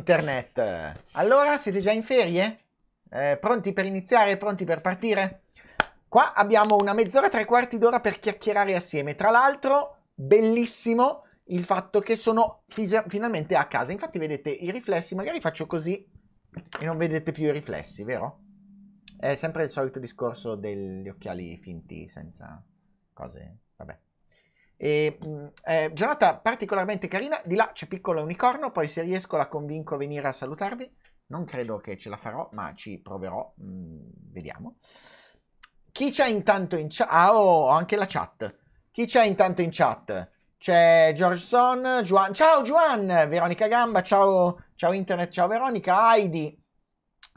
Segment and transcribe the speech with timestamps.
[0.00, 1.02] Internet!
[1.12, 2.60] Allora, siete già in ferie?
[3.10, 4.38] Eh, pronti per iniziare?
[4.38, 5.42] Pronti per partire?
[6.08, 9.14] Qua abbiamo una mezz'ora, tre quarti d'ora per chiacchierare assieme.
[9.14, 13.92] Tra l'altro, bellissimo il fatto che sono finalmente a casa.
[13.92, 15.14] Infatti, vedete i riflessi.
[15.14, 15.94] Magari faccio così
[16.80, 18.40] e non vedete più i riflessi, vero?
[19.18, 22.64] È sempre il solito discorso degli occhiali finti senza
[23.12, 23.58] cose.
[23.76, 23.98] Vabbè.
[24.82, 25.18] E,
[25.64, 27.38] eh, giornata particolarmente carina.
[27.44, 28.70] Di là c'è piccolo unicorno.
[28.70, 30.90] Poi, se riesco, la convinco a venire a salutarvi.
[31.26, 33.52] Non credo che ce la farò, ma ci proverò.
[33.56, 33.98] mh,
[34.32, 34.76] vediamo.
[35.92, 37.08] Chi c'è intanto in chat?
[37.10, 38.56] Ah, oh, anche la chat.
[38.90, 40.30] Chi c'è intanto in chat?
[40.56, 42.32] C'è George Son, Juan.
[42.32, 46.58] Ciao Juan, Veronica Gamba, ciao, ciao Internet, ciao Veronica, Heidi.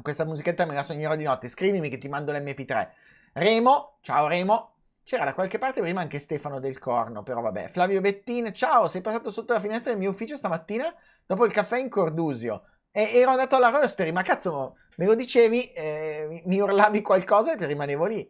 [0.02, 1.50] Questa musichetta me la sognerò di notte.
[1.50, 2.90] Scrivimi che ti mando l'MP3.
[3.34, 4.73] Remo, ciao Remo.
[5.06, 7.70] C'era da qualche parte prima anche Stefano del Corno, però vabbè.
[7.70, 10.94] Flavio Bettin, ciao, sei passato sotto la finestra del mio ufficio stamattina
[11.26, 12.64] dopo il caffè in Cordusio.
[12.90, 17.66] E ero andato alla roastery, ma cazzo, me lo dicevi, eh, mi urlavi qualcosa e
[17.66, 18.30] rimanevo lì.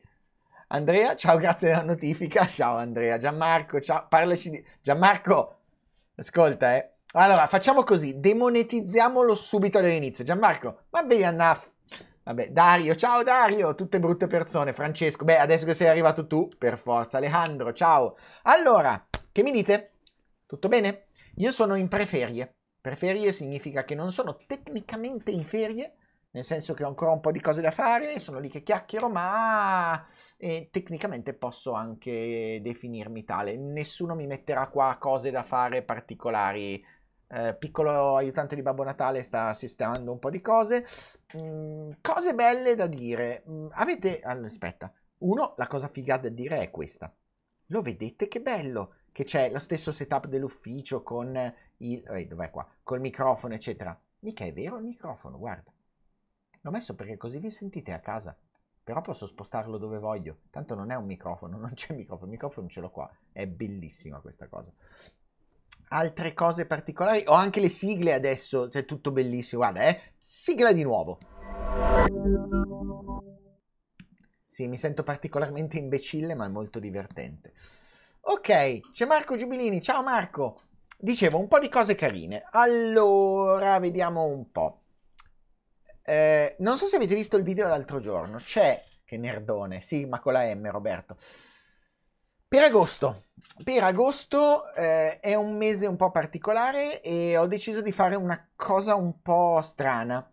[0.69, 2.45] Andrea, ciao, grazie della notifica.
[2.47, 4.65] Ciao Andrea, Gianmarco, ciao, parlaci di...
[4.81, 5.59] Gianmarco,
[6.15, 6.89] ascolta, eh.
[7.13, 10.23] Allora, facciamo così, demonetizziamolo subito all'inizio.
[10.23, 11.72] Gianmarco, ma vedi enough.
[12.23, 14.71] Vabbè, Dario, ciao Dario, tutte brutte persone.
[14.71, 17.17] Francesco, beh, adesso che sei arrivato tu, per forza.
[17.17, 18.15] Alejandro, ciao.
[18.43, 19.91] Allora, che mi dite?
[20.45, 21.07] Tutto bene?
[21.37, 22.55] Io sono in preferie.
[22.79, 25.95] Preferie significa che non sono tecnicamente in ferie,
[26.31, 29.09] nel senso che ho ancora un po' di cose da fare, sono lì che chiacchiero,
[29.09, 30.05] ma
[30.37, 33.57] eh, tecnicamente posso anche definirmi tale.
[33.57, 36.83] Nessuno mi metterà qua cose da fare particolari
[37.33, 40.85] eh, piccolo aiutante di Babbo Natale sta sistemando un po' di cose.
[41.37, 43.43] Mm, cose belle da dire.
[43.49, 44.21] Mm, avete...
[44.21, 44.93] Allora, aspetta.
[45.19, 47.13] Uno, la cosa figa da dire è questa.
[47.67, 51.35] Lo vedete che bello che c'è lo stesso setup dell'ufficio con
[51.77, 52.03] il...
[52.07, 52.67] Eh, dov'è qua?
[52.83, 53.99] Col microfono, eccetera.
[54.19, 55.71] Mica è vero il microfono, guarda.
[56.61, 58.37] L'ho messo perché così vi sentite a casa.
[58.83, 60.41] Però posso spostarlo dove voglio.
[60.51, 62.27] Tanto non è un microfono, non c'è microfono.
[62.27, 63.09] Il microfono ce l'ho qua.
[63.31, 64.71] È bellissima questa cosa
[65.93, 67.23] altre cose particolari.
[67.27, 69.61] Ho anche le sigle adesso, cioè tutto bellissimo.
[69.61, 71.19] Guarda, eh, sigla di nuovo.
[74.47, 77.53] Sì, mi sento particolarmente imbecille, ma è molto divertente.
[78.21, 79.81] Ok, c'è Marco Giubilini.
[79.81, 80.61] Ciao Marco.
[80.97, 82.43] Dicevo un po' di cose carine.
[82.51, 84.81] Allora, vediamo un po'.
[86.05, 88.37] Eh, non so se avete visto il video l'altro giorno.
[88.39, 91.17] C'è, che nerdone, sì, ma con la M, Roberto.
[92.53, 93.23] Per agosto,
[93.63, 98.47] per agosto eh, è un mese un po' particolare e ho deciso di fare una
[98.55, 100.31] cosa un po' strana.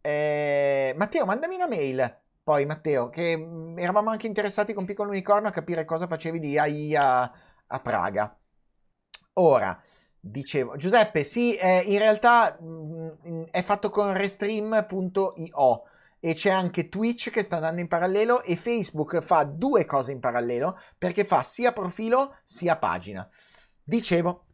[0.00, 2.20] Eh, Matteo, mandami una mail.
[2.42, 6.58] Poi, Matteo, che mm, eravamo anche interessati con Piccolo Unicorno a capire cosa facevi di
[6.58, 7.30] AI a,
[7.66, 8.34] a Praga.
[9.34, 9.78] Ora,
[10.18, 15.82] dicevo, Giuseppe, sì, eh, in realtà mh, mm, è fatto con restream.io
[16.26, 20.20] e c'è anche Twitch che sta andando in parallelo e Facebook fa due cose in
[20.20, 23.28] parallelo perché fa sia profilo sia pagina.
[23.82, 24.46] Dicevo,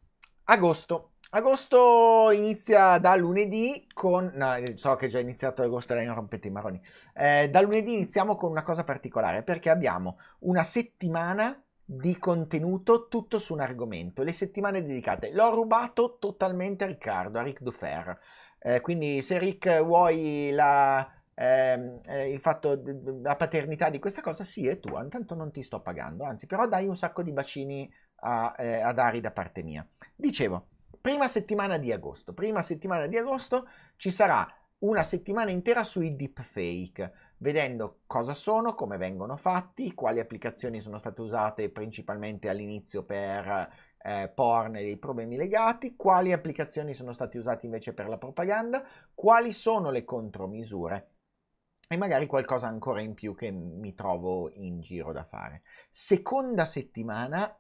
[0.46, 1.12] agosto.
[1.31, 4.32] Agosto inizia da lunedì con...
[4.34, 6.82] No, so che è già iniziato agosto, lei non rompete i maroni.
[7.14, 13.38] Eh, da lunedì iniziamo con una cosa particolare perché abbiamo una settimana di contenuto tutto
[13.38, 14.25] su un argomento.
[14.25, 15.31] Le settimane dedicate.
[15.32, 18.19] L'ho rubato totalmente a Riccardo, a Ric Dufer.
[18.58, 21.08] Eh, quindi se Rick vuoi la
[21.42, 25.62] Ehm, eh, il fatto della paternità di questa cosa, sì, è tua, intanto non ti
[25.62, 29.62] sto pagando, anzi, però dai un sacco di bacini a, eh, a Dari da parte
[29.62, 29.87] mia.
[30.14, 30.66] Dicevo,
[31.00, 33.66] prima settimana di agosto, prima settimana di agosto
[33.96, 34.46] ci sarà
[34.81, 41.22] una settimana intera sui deepfake, vedendo cosa sono, come vengono fatti, quali applicazioni sono state
[41.22, 43.70] usate principalmente all'inizio per
[44.02, 48.82] eh, porn e dei problemi legati, quali applicazioni sono state usate invece per la propaganda,
[49.14, 51.09] quali sono le contromisure
[51.92, 55.62] e magari qualcosa ancora in più che mi trovo in giro da fare.
[55.90, 57.52] Seconda settimana,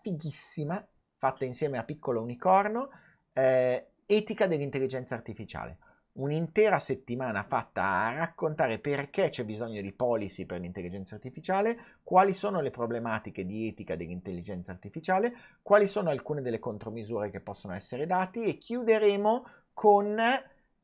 [0.00, 0.82] fighissima,
[1.18, 2.88] fatta insieme a Piccolo Unicorno,
[3.34, 5.76] eh, etica dell'intelligenza artificiale.
[6.12, 12.62] Un'intera settimana fatta a raccontare perché c'è bisogno di policy per l'intelligenza artificiale, quali sono
[12.62, 18.44] le problematiche di etica dell'intelligenza artificiale, quali sono alcune delle contromisure che possono essere date
[18.44, 20.16] e chiuderemo con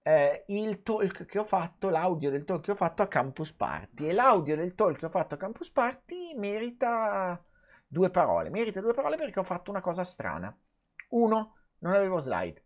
[0.02, 4.08] eh, il talk che ho fatto, l'audio del talk che ho fatto a Campus Party.
[4.08, 7.42] E l'audio del talk che ho fatto a Campus Party merita
[7.86, 8.50] due parole.
[8.50, 10.56] Merita due parole perché ho fatto una cosa strana.
[11.10, 12.64] Uno, non avevo slide.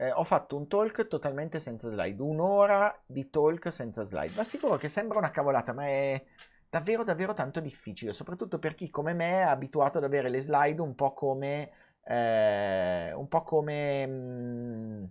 [0.00, 4.34] Eh, ho fatto un talk totalmente senza slide, un'ora di talk senza slide.
[4.36, 6.24] Ma sicuro che sembra una cavolata, ma è
[6.70, 10.80] davvero davvero tanto difficile, soprattutto per chi come me è abituato ad avere le slide
[10.80, 11.70] un po' come...
[12.04, 14.06] Eh, un po' come...
[14.06, 15.04] Mh, mm,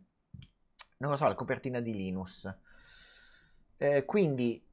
[0.97, 2.51] non lo so, la copertina di Linus.
[3.77, 4.63] Eh, quindi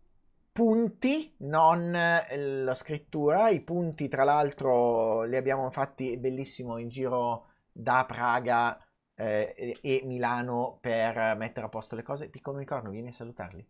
[0.50, 3.48] punti, non eh, la scrittura.
[3.48, 8.78] I punti, tra l'altro, li abbiamo fatti bellissimo in giro da Praga
[9.14, 12.28] eh, e Milano per mettere a posto le cose.
[12.28, 13.66] Piccolo unicorno, vieni a salutarli.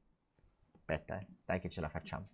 [0.76, 1.26] Aspetta, eh.
[1.44, 2.28] dai che ce la facciamo.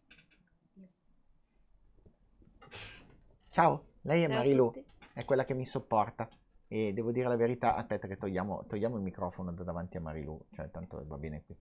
[3.51, 6.29] Ciao, lei è Ciao Marilu, è quella che mi sopporta.
[6.73, 10.47] E devo dire la verità, aspetta che togliamo, togliamo il microfono da davanti a Marilu,
[10.53, 11.57] cioè tanto va bene qui.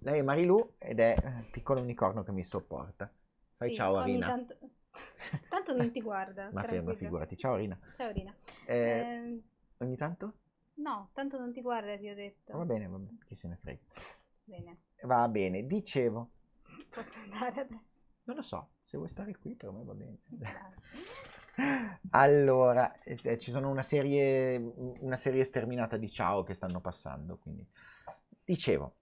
[0.00, 3.08] Lei è Marilu ed è il piccolo unicorno che mi sopporta.
[3.52, 4.26] Fai sì, ciao Arina.
[4.26, 4.58] Tanto...
[5.48, 6.50] tanto non ti guarda.
[6.52, 7.78] ma, ma figurati, ciao Arina.
[7.94, 8.34] Ciao Arina.
[8.66, 9.42] Eh, eh...
[9.76, 10.32] Ogni tanto?
[10.78, 12.58] No, tanto non ti guarda, ti ho detto.
[12.58, 13.82] Va bene, va bene, chi se ne frega.
[14.42, 14.78] Bene.
[15.02, 16.30] Va bene, dicevo.
[16.90, 18.02] Posso andare adesso?
[18.24, 20.18] Non lo so, se vuoi stare qui per me va bene.
[22.10, 24.56] Allora, eh, ci sono una serie,
[25.00, 27.66] una serie sterminata di ciao che stanno passando, quindi
[28.44, 28.96] dicevo,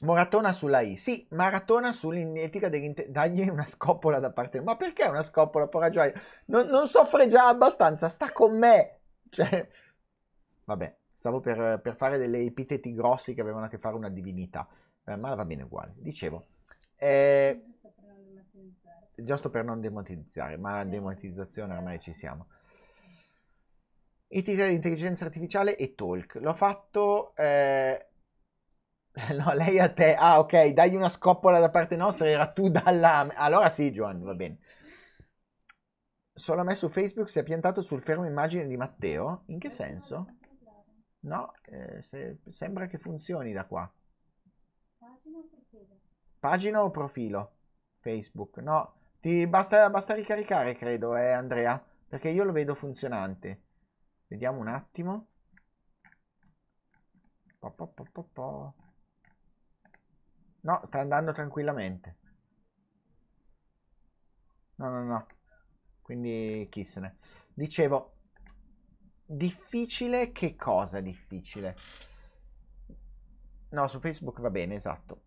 [0.00, 0.96] Maratona sulla I.
[0.96, 3.10] Sì, maratona sull'etica dell'inter...
[3.10, 4.60] Dagli una scoppola da parte...
[4.62, 6.12] Ma perché una scoppola, porra gioia?
[6.46, 9.00] Non, non soffre già abbastanza, sta con me.
[9.28, 9.68] Cioè...
[10.64, 14.66] Vabbè, stavo per, per fare delle epiteti grossi che avevano a che fare una divinità.
[15.04, 15.92] Eh, ma va bene uguale.
[15.96, 16.46] Dicevo...
[16.96, 17.64] Eh...
[19.22, 22.48] Giusto per non demonetizzare, ma demonetizzazione ormai ci siamo.
[24.28, 26.36] Etica dell'intelligenza artificiale e talk.
[26.36, 27.34] L'ho fatto...
[27.36, 28.10] Eh
[29.36, 30.14] No, lei a te.
[30.14, 33.28] Ah, ok, dai una scoppola da parte nostra, era tu dalla...
[33.34, 34.58] Allora sì, Giovanni, va bene.
[36.32, 39.42] Solo a me su Facebook si è piantato sul fermo immagine di Matteo?
[39.46, 40.36] In che senso?
[41.20, 42.38] No, eh, se...
[42.46, 43.92] sembra che funzioni da qua.
[46.38, 47.56] Pagina o profilo?
[47.98, 48.99] Facebook, no.
[49.20, 53.62] Ti basta, basta ricaricare, credo, eh, Andrea, perché io lo vedo funzionante.
[54.26, 55.28] Vediamo un attimo.
[57.60, 57.86] Po, po,
[58.34, 58.74] po.
[60.62, 62.16] No, sta andando tranquillamente.
[64.78, 65.26] No, no, no.
[66.02, 67.14] Quindi chi se ne...
[67.54, 68.14] Dicevo,
[69.26, 71.76] difficile che cosa difficile?
[73.70, 75.22] No, su Facebook va bene, esatto.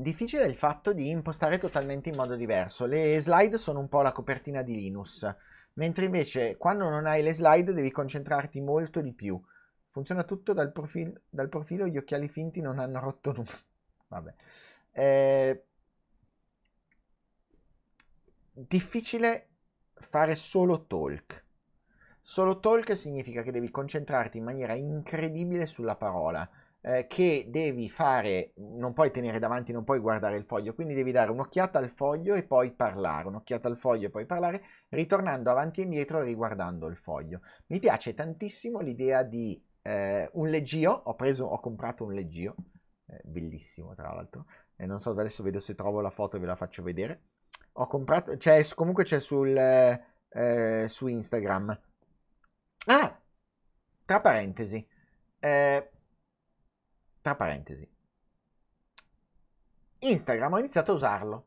[0.00, 2.86] Difficile il fatto di impostare totalmente in modo diverso.
[2.86, 5.30] Le slide sono un po' la copertina di Linux,
[5.74, 9.38] mentre invece quando non hai le slide devi concentrarti molto di più.
[9.90, 13.60] Funziona tutto dal, profil- dal profilo, gli occhiali finti non hanno rotto nulla.
[14.08, 14.34] Vabbè.
[14.92, 15.64] Eh,
[18.52, 19.48] difficile
[19.92, 21.44] fare solo talk.
[22.22, 26.48] Solo talk significa che devi concentrarti in maniera incredibile sulla parola,
[26.82, 31.12] eh, che devi fare, non puoi tenere davanti, non puoi guardare il foglio, quindi devi
[31.12, 35.80] dare un'occhiata al foglio e poi parlare, un'occhiata al foglio e poi parlare, ritornando avanti
[35.80, 37.40] e indietro riguardando il foglio.
[37.66, 42.54] Mi piace tantissimo l'idea di eh, un leggio, ho preso, ho comprato un leggio,
[43.06, 44.46] eh, bellissimo tra l'altro,
[44.76, 47.22] e non so adesso vedo se trovo la foto e ve la faccio vedere.
[47.74, 51.80] Ho comprato, cioè comunque c'è sul, eh, su Instagram.
[52.86, 53.20] Ah,
[54.04, 54.84] tra parentesi,
[55.38, 55.90] eh,
[57.30, 57.88] tra parentesi,
[59.98, 61.46] Instagram ho iniziato a usarlo.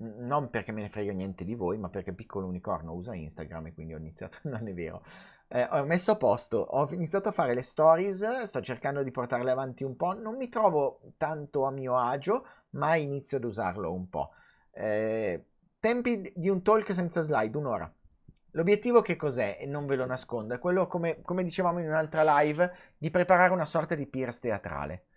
[0.00, 3.74] Non perché me ne frega niente di voi, ma perché Piccolo Unicorno usa Instagram e
[3.74, 5.02] quindi ho iniziato, non è vero,
[5.48, 9.50] eh, ho messo a posto, ho iniziato a fare le stories, sto cercando di portarle
[9.50, 14.08] avanti un po', non mi trovo tanto a mio agio, ma inizio ad usarlo un
[14.08, 14.30] po'.
[14.70, 15.44] Eh,
[15.80, 17.92] tempi di un talk senza slide, un'ora.
[18.52, 19.56] L'obiettivo che cos'è?
[19.60, 23.52] E non ve lo nascondo, è quello, come, come, dicevamo in un'altra live, di preparare
[23.52, 25.07] una sorta di pierce teatrale.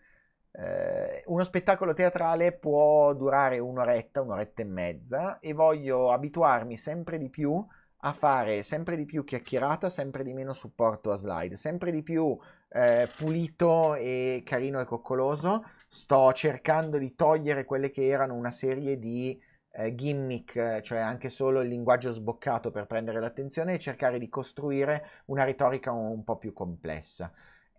[0.54, 7.30] Eh, uno spettacolo teatrale può durare un'oretta, un'oretta e mezza e voglio abituarmi sempre di
[7.30, 7.66] più
[8.04, 12.38] a fare sempre di più chiacchierata, sempre di meno supporto a slide, sempre di più
[12.70, 15.64] eh, pulito e carino e coccoloso.
[15.88, 19.40] Sto cercando di togliere quelle che erano una serie di
[19.74, 25.06] eh, gimmick, cioè anche solo il linguaggio sboccato per prendere l'attenzione e cercare di costruire
[25.26, 27.32] una retorica un, un po' più complessa.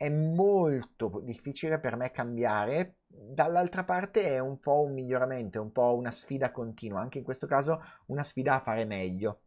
[0.03, 5.71] È molto difficile per me cambiare, dall'altra parte è un po' un miglioramento, è un
[5.71, 9.43] po' una sfida continua, anche in questo caso una sfida a fare meglio.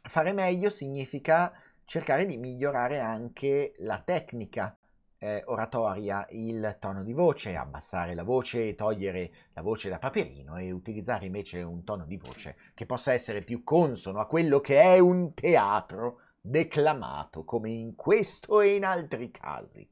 [0.00, 1.52] Fare meglio significa
[1.86, 4.78] cercare di migliorare anche la tecnica
[5.18, 10.70] eh, oratoria, il tono di voce, abbassare la voce, togliere la voce da paperino e
[10.70, 15.00] utilizzare invece un tono di voce che possa essere più consono a quello che è
[15.00, 19.88] un teatro declamato, come in questo e in altri casi.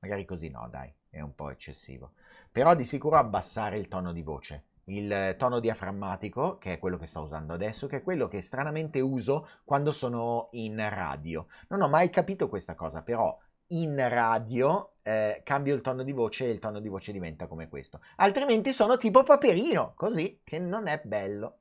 [0.00, 2.12] Magari così no, dai, è un po' eccessivo.
[2.50, 7.06] Però di sicuro abbassare il tono di voce il tono diaframmatico, che è quello che
[7.06, 11.46] sto usando adesso, che è quello che stranamente uso quando sono in radio.
[11.68, 13.38] Non ho mai capito questa cosa, però
[13.68, 17.68] in radio eh, cambio il tono di voce e il tono di voce diventa come
[17.68, 18.00] questo.
[18.16, 21.60] Altrimenti sono tipo paperino, così, che non è bello.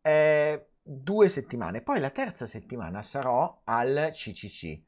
[0.00, 4.80] Eh, due settimane, poi la terza settimana sarò al CCC,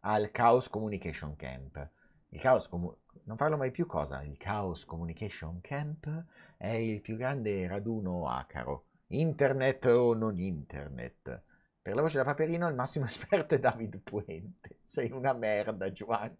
[0.00, 1.90] al Chaos Communication Camp.
[2.30, 4.20] Il Chaos Communication non farlo mai più cosa?
[4.22, 6.24] Il Chaos Communication Camp
[6.56, 8.86] è il più grande raduno acaro.
[9.08, 11.42] Internet o non internet.
[11.80, 14.80] Per la voce da Paperino il massimo esperto è David Puente.
[14.82, 16.36] Sei una merda, Giovanni.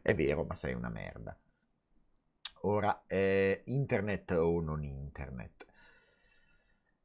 [0.00, 1.36] è vero, ma sei una merda.
[2.62, 5.65] Ora, eh, internet o non internet.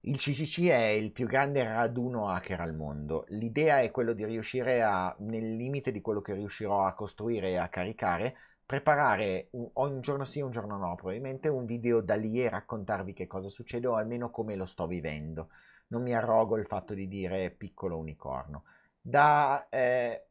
[0.01, 3.25] Il CCC è il più grande raduno hacker al mondo.
[3.29, 7.57] L'idea è quello di riuscire a, nel limite di quello che riuscirò a costruire e
[7.57, 12.41] a caricare, preparare un, un giorno sì, un giorno no, probabilmente un video da lì
[12.41, 15.49] e raccontarvi che cosa succede o almeno come lo sto vivendo.
[15.87, 18.63] Non mi arrogo il fatto di dire piccolo unicorno.
[18.99, 19.67] Da...
[19.69, 20.25] Eh,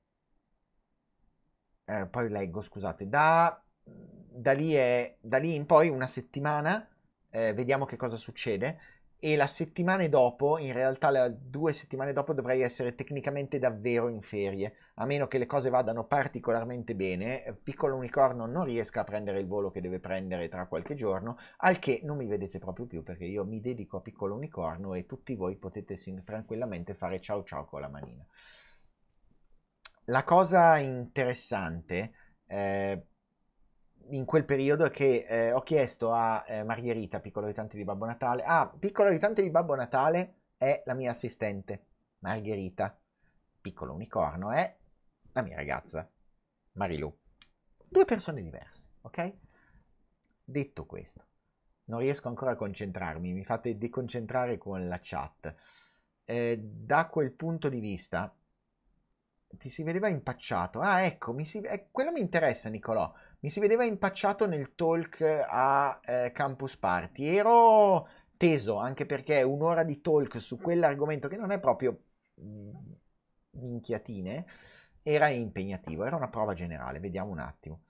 [1.85, 6.89] eh, poi leggo, scusate, da da lì, è, da lì in poi una settimana,
[7.31, 8.79] eh, vediamo che cosa succede.
[9.23, 14.23] E la settimana dopo, in realtà le due settimane dopo dovrei essere tecnicamente davvero in
[14.23, 17.45] ferie, a meno che le cose vadano particolarmente bene.
[17.45, 21.37] eh, Piccolo unicorno non riesca a prendere il volo che deve prendere tra qualche giorno,
[21.59, 25.05] al che non mi vedete proprio più perché io mi dedico a piccolo unicorno e
[25.05, 28.27] tutti voi potete tranquillamente fare ciao ciao con la manina.
[30.07, 32.12] La cosa interessante
[32.47, 33.07] eh,
[34.11, 38.43] in quel periodo che eh, ho chiesto a eh, Margherita, piccolo aiutante di Babbo Natale,
[38.45, 41.87] ah, piccolo aiutante di Babbo Natale è la mia assistente,
[42.21, 42.99] Margherita,
[43.61, 44.76] piccolo unicorno è
[45.33, 46.09] la mia ragazza,
[46.73, 47.17] Marilu.
[47.88, 49.33] Due persone diverse, ok?
[50.45, 51.25] Detto questo,
[51.85, 55.55] non riesco ancora a concentrarmi, mi fate deconcentrare con la chat.
[56.25, 58.35] Eh, da quel punto di vista,
[59.59, 60.81] ti si vedeva impacciato.
[60.81, 61.61] Ah, ecco, mi si...
[61.61, 63.12] eh, quello mi interessa, Nicolò.
[63.42, 67.25] Mi si vedeva impacciato nel talk a eh, Campus Party.
[67.25, 68.06] Ero
[68.37, 72.02] teso, anche perché un'ora di talk su quell'argomento che non è proprio
[72.38, 72.70] mm,
[73.52, 74.47] minchiatine,
[75.02, 77.00] era impegnativo, era una prova generale.
[77.00, 77.85] Vediamo un attimo.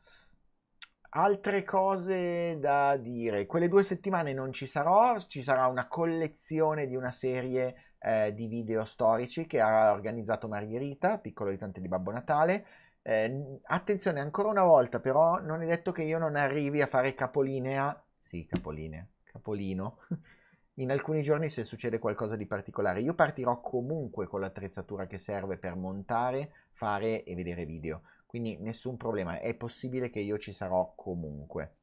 [1.13, 3.47] Altre cose da dire.
[3.47, 8.47] Quelle due settimane non ci sarò, ci sarà una collezione di una serie eh, di
[8.47, 12.65] video storici che ha organizzato Margherita, piccolo aiutante di Babbo Natale.
[13.11, 17.13] Eh, attenzione, ancora una volta, però, non è detto che io non arrivi a fare
[17.13, 18.01] capolinea.
[18.23, 19.99] Sì, capolinea, capolino.
[20.75, 23.01] In alcuni giorni se succede qualcosa di particolare.
[23.01, 28.03] Io partirò comunque con l'attrezzatura che serve per montare, fare e vedere video.
[28.27, 31.79] Quindi nessun problema, è possibile che io ci sarò comunque.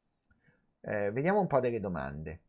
[0.79, 2.39] Eh, vediamo un po' delle domande.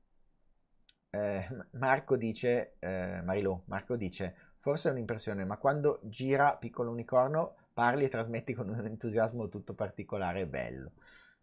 [1.10, 7.56] Eh, Marco dice, eh, Marilu, Marco dice, forse è un'impressione, ma quando gira Piccolo Unicorno
[7.78, 10.94] parli e trasmetti con un entusiasmo tutto particolare e bello.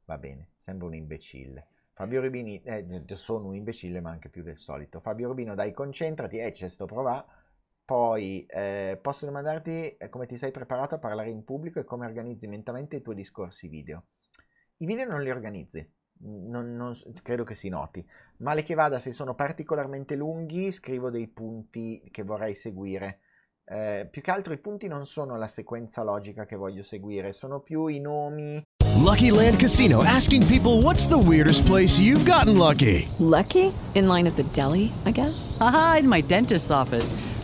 [0.04, 1.68] Va bene, sembra un imbecille.
[1.94, 5.00] Fabio Rubini, eh, sono un imbecille ma anche più del solito.
[5.00, 7.26] Fabio Rubino, dai, concentrati, eh, c'è sto provà.
[7.86, 12.06] Poi, eh, posso domandarti eh, come ti sei preparato a parlare in pubblico e come
[12.06, 14.08] organizzi mentalmente i tuoi discorsi video.
[14.80, 16.94] I video non li organizzi, non, non,
[17.24, 18.06] credo che si noti.
[18.40, 23.22] Male che vada, se sono particolarmente lunghi, scrivo dei punti che vorrei seguire.
[23.68, 27.62] Eh, più che altro i punti non sono la sequenza logica che voglio seguire, sono
[27.62, 28.62] più i nomi.
[29.02, 33.08] Lucky Land Casino asking people what's the weirdest place you've gotten lucky?
[33.18, 33.74] Lucky?
[33.94, 35.58] In line at the deli, I guess?
[35.60, 37.14] Aha, in my dentist's office.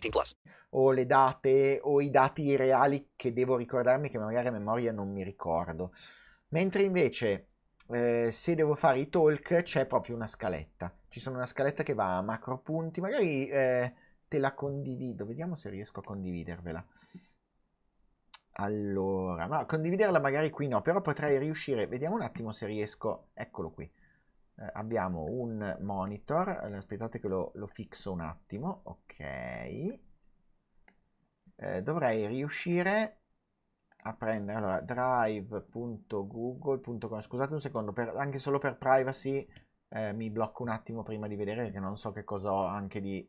[0.00, 0.36] 18 plus.
[0.70, 5.12] o le date o i dati reali che devo ricordarmi che magari a memoria non
[5.12, 5.92] mi ricordo.
[6.48, 7.48] Mentre invece
[7.88, 10.92] eh, se devo fare i talk c'è proprio una scaletta.
[11.08, 13.94] Ci sono una scaletta che va a macro punti, magari eh,
[14.26, 16.84] te la condivido, vediamo se riesco a condividervela.
[18.56, 23.70] Allora, ma condividerla magari qui no, però potrei riuscire, vediamo un attimo se riesco, eccolo
[23.70, 23.84] qui.
[23.84, 29.03] Eh, abbiamo un monitor, allora, aspettate che lo, lo fixo un attimo, ok.
[31.56, 33.18] Eh, dovrei riuscire
[34.02, 39.48] a prendere allora drive.google.com scusate un secondo per, anche solo per privacy
[39.88, 43.00] eh, mi blocco un attimo prima di vedere perché non so che cosa ho anche
[43.00, 43.26] di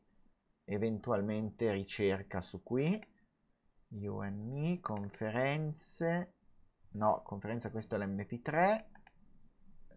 [0.65, 3.01] eventualmente ricerca su qui.
[3.89, 6.33] You and me conferenze.
[6.91, 8.85] No conferenza questo è l'mp3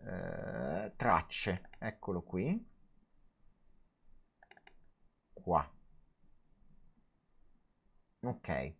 [0.04, 2.66] eh, tracce eccolo qui.
[5.32, 5.77] Qua
[8.28, 8.74] ok.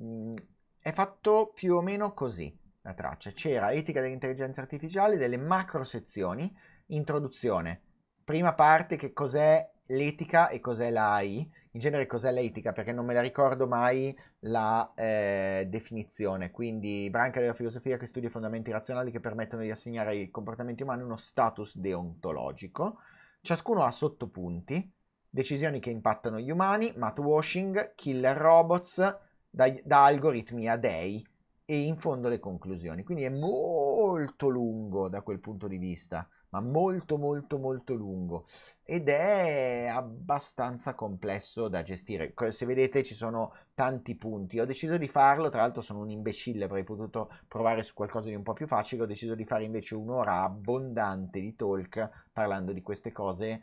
[0.00, 0.36] Mm,
[0.80, 3.30] è fatto più o meno così la traccia.
[3.32, 6.54] C'era etica dell'intelligenza artificiale, delle macro sezioni,
[6.86, 7.82] introduzione,
[8.24, 12.72] prima parte che cos'è l'etica e cos'è la AI, in genere cos'è l'etica?
[12.72, 18.28] Perché non me la ricordo mai la eh, definizione, quindi branca della filosofia che studia
[18.28, 22.98] i fondamenti razionali che permettono di assegnare ai comportamenti umani uno status deontologico,
[23.40, 24.92] ciascuno ha sottopunti,
[25.38, 31.24] decisioni che impattano gli umani, math washing, killer robots, da, da algoritmi a dei
[31.64, 33.04] e in fondo le conclusioni.
[33.04, 38.46] Quindi è molto lungo da quel punto di vista, ma molto molto molto lungo
[38.82, 42.34] ed è abbastanza complesso da gestire.
[42.50, 44.58] Se vedete ci sono tanti punti.
[44.58, 48.34] Ho deciso di farlo, tra l'altro sono un imbecille, avrei potuto provare su qualcosa di
[48.34, 52.82] un po' più facile, ho deciso di fare invece un'ora abbondante di talk parlando di
[52.82, 53.62] queste cose,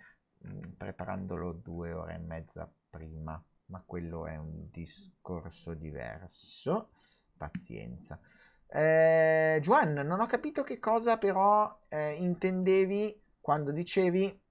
[0.78, 6.92] preparandolo due ore e mezza prima, ma quello è un discorso diverso
[7.38, 8.20] pazienza.
[8.68, 14.42] Eh, Juan, non ho capito che cosa però eh, intendevi quando dicevi,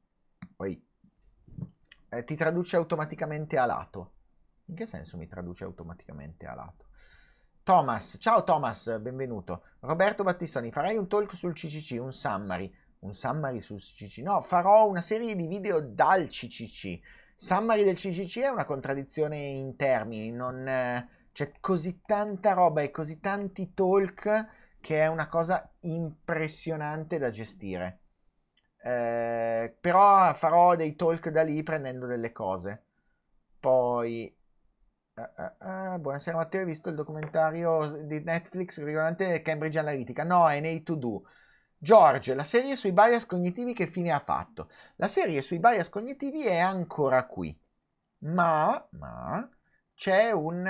[0.54, 0.82] poi
[2.08, 4.12] eh, ti traduce automaticamente a lato.
[4.66, 6.86] In che senso mi traduce automaticamente a lato?
[7.64, 9.64] Thomas, ciao Thomas, benvenuto.
[9.80, 12.72] Roberto Battistoni, farai un talk sul CCC, un summary.
[13.04, 14.18] Un summary sul CCC?
[14.18, 17.00] No, farò una serie di video dal CCC.
[17.36, 22.90] Summary del CCC è una contraddizione in termini, non eh, c'è così tanta roba e
[22.90, 24.48] così tanti talk
[24.80, 28.00] che è una cosa impressionante da gestire.
[28.82, 32.84] Eh, però farò dei talk da lì prendendo delle cose.
[33.58, 34.34] Poi,
[35.14, 40.24] uh, uh, uh, buonasera Matteo, hai visto il documentario di Netflix riguardante Cambridge Analytica?
[40.24, 41.22] No, è nei to do.
[41.84, 44.70] George, la serie sui bias cognitivi che fine ha fatto?
[44.96, 47.54] La serie sui bias cognitivi è ancora qui,
[48.20, 49.46] ma, ma
[49.94, 50.64] c'è un...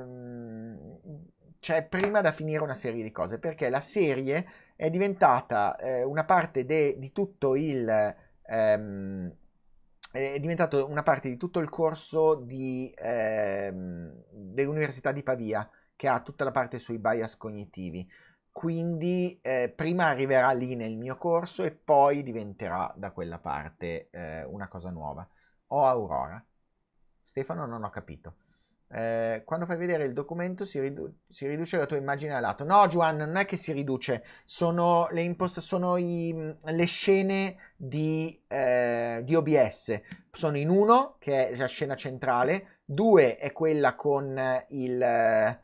[0.00, 6.02] Uh, c'è prima da finire una serie di cose, perché la serie è diventata eh,
[6.04, 8.16] una parte de, di tutto il...
[8.48, 9.30] Um,
[10.12, 16.20] è diventato una parte di tutto il corso di, ehm, dell'Università di Pavia, che ha
[16.22, 18.08] tutta la parte sui bias cognitivi.
[18.56, 24.44] Quindi eh, prima arriverà lì nel mio corso e poi diventerà da quella parte eh,
[24.44, 25.28] una cosa nuova.
[25.66, 26.42] O Aurora.
[27.20, 28.36] Stefano non ho capito.
[28.88, 32.64] Eh, quando fai vedere il documento si, ridu- si, riduce la tua immagine a lato.
[32.64, 38.42] No, Juan, non è che si riduce, sono le, impost- sono i, le scene di,
[38.48, 40.00] eh, di, OBS.
[40.32, 45.58] Sono in uno, che è la scena centrale, due è quella con il,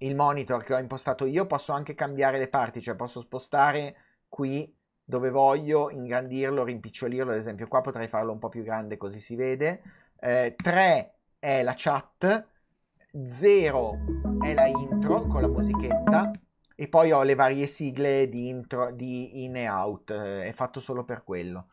[0.00, 1.46] il monitor che ho impostato io.
[1.46, 3.96] Posso anche cambiare le parti, cioè posso spostare
[4.28, 7.32] qui dove voglio, ingrandirlo, rimpicciolirlo.
[7.32, 9.82] Ad esempio, qua potrei farlo un po' più grande così si vede.
[10.18, 12.46] 3 eh, è la chat,
[13.26, 13.98] 0
[14.42, 16.30] è la intro con la musichetta
[16.74, 20.80] e poi ho le varie sigle di intro di in e out, eh, è fatto
[20.80, 21.68] solo per quello.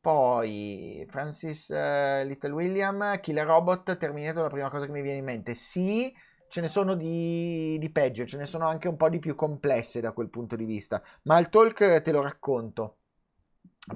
[0.00, 5.24] Poi Francis uh, Little William, Killer Robot, Terminator, la prima cosa che mi viene in
[5.24, 5.54] mente.
[5.54, 6.14] Sì,
[6.48, 10.00] ce ne sono di, di peggio, ce ne sono anche un po' di più complesse
[10.00, 12.96] da quel punto di vista, ma il talk te lo racconto.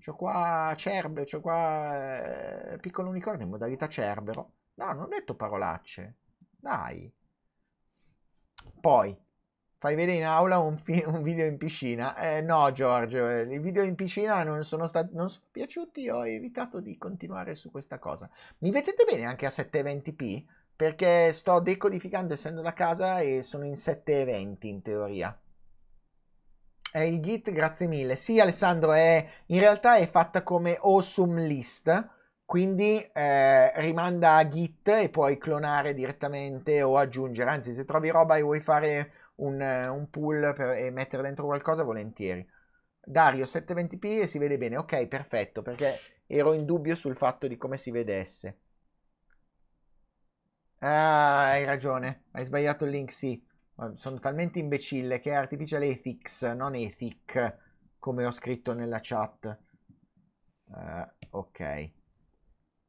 [0.00, 4.52] C'ho qua Cerbero, c'ho qua eh, Piccolo Unicorno in modalità Cerbero.
[4.74, 6.16] No, non ho detto parolacce.
[6.50, 7.12] Dai.
[8.80, 9.16] Poi,
[9.78, 12.16] fai vedere in aula un, un video in piscina.
[12.16, 16.08] Eh, no, Giorgio, eh, i video in piscina non sono, stati, non sono piaciuti.
[16.08, 18.30] Ho evitato di continuare su questa cosa.
[18.58, 20.44] Mi vedete bene anche a 720p?
[20.78, 25.36] perché sto decodificando essendo da casa e sono in 7 eventi in teoria.
[26.90, 28.16] È il git, grazie mille.
[28.16, 32.08] Sì, Alessandro, è, in realtà è fatta come awesome list,
[32.44, 37.50] quindi eh, rimanda a git e puoi clonare direttamente o aggiungere.
[37.50, 41.82] Anzi, se trovi roba e vuoi fare un, un pool per, e mettere dentro qualcosa,
[41.82, 42.46] volentieri.
[43.04, 44.76] Dario 720p e si vede bene.
[44.78, 48.58] Ok, perfetto, perché ero in dubbio sul fatto di come si vedesse.
[50.80, 53.40] Ah, hai ragione, hai sbagliato il link, sì.
[53.94, 57.56] Sono talmente imbecille che è Artificial Ethics, non Ethic,
[57.98, 59.58] come ho scritto nella chat.
[60.64, 61.90] Uh, ok.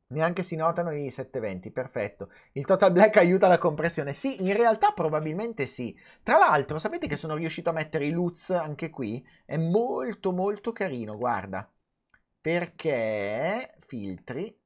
[0.08, 2.32] Neanche si notano i 720, perfetto.
[2.54, 4.14] Il Total Black aiuta la compressione.
[4.14, 5.96] Sì, in realtà probabilmente sì.
[6.24, 9.24] Tra l'altro, sapete che sono riuscito a mettere i LUTs anche qui?
[9.46, 11.72] È molto molto carino, guarda.
[12.42, 14.58] Perché filtri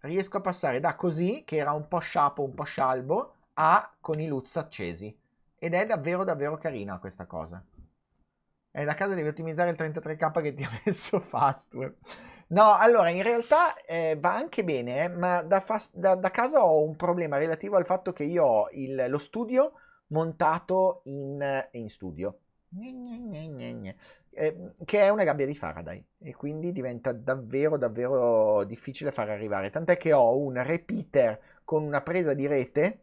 [0.00, 4.20] riesco a passare da così, che era un po' sciapo, un po' scialbo, a con
[4.20, 5.16] i LUTs accesi.
[5.58, 7.64] Ed è davvero davvero carina questa cosa.
[8.74, 11.94] E da casa devi ottimizzare il 33k che ti ha messo Fastweb.
[12.48, 16.62] No, allora in realtà eh, va anche bene, eh, ma da, fast- da, da, casa
[16.62, 19.72] ho un problema relativo al fatto che io ho il, lo studio
[20.08, 22.38] montato in, in studio.
[24.34, 29.68] Eh, che è una gabbia di Faraday e quindi diventa davvero davvero difficile far arrivare
[29.68, 33.02] tant'è che ho un repeater con una presa di rete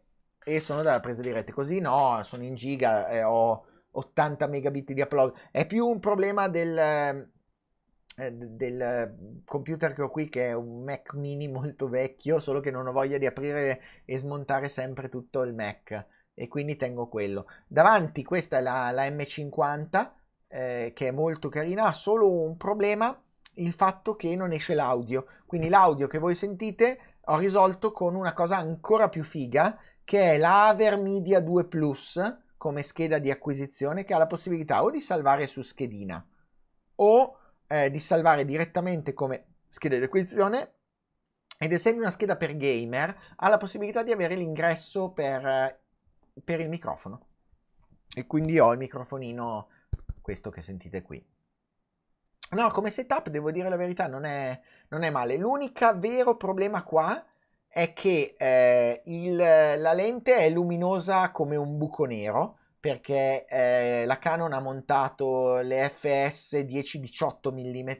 [0.54, 4.92] e sono dalla presa di rete così no sono in giga e ho 80 megabit
[4.92, 10.52] di upload è più un problema del, eh, del computer che ho qui che è
[10.52, 15.08] un Mac mini molto vecchio solo che non ho voglia di aprire e smontare sempre
[15.08, 20.18] tutto il Mac e quindi tengo quello davanti questa è la, la M50
[20.50, 23.16] eh, che è molto carina, ha solo un problema,
[23.54, 25.26] il fatto che non esce l'audio.
[25.46, 30.38] Quindi l'audio che voi sentite ho risolto con una cosa ancora più figa, che è
[30.38, 35.46] la Avermedia 2 Plus come scheda di acquisizione, che ha la possibilità o di salvare
[35.46, 36.22] su schedina
[36.96, 40.74] o eh, di salvare direttamente come scheda di acquisizione
[41.58, 45.80] ed essendo una scheda per gamer ha la possibilità di avere l'ingresso per,
[46.44, 47.26] per il microfono
[48.14, 49.68] e quindi ho il microfonino
[50.20, 51.24] questo che sentite qui.
[52.50, 55.36] No, come setup devo dire la verità, non è, non è male.
[55.36, 57.24] L'unico vero problema qua
[57.72, 64.18] è che eh, il, la lente è luminosa come un buco nero perché eh, la
[64.18, 67.90] Canon ha montato le FS 10-18 mm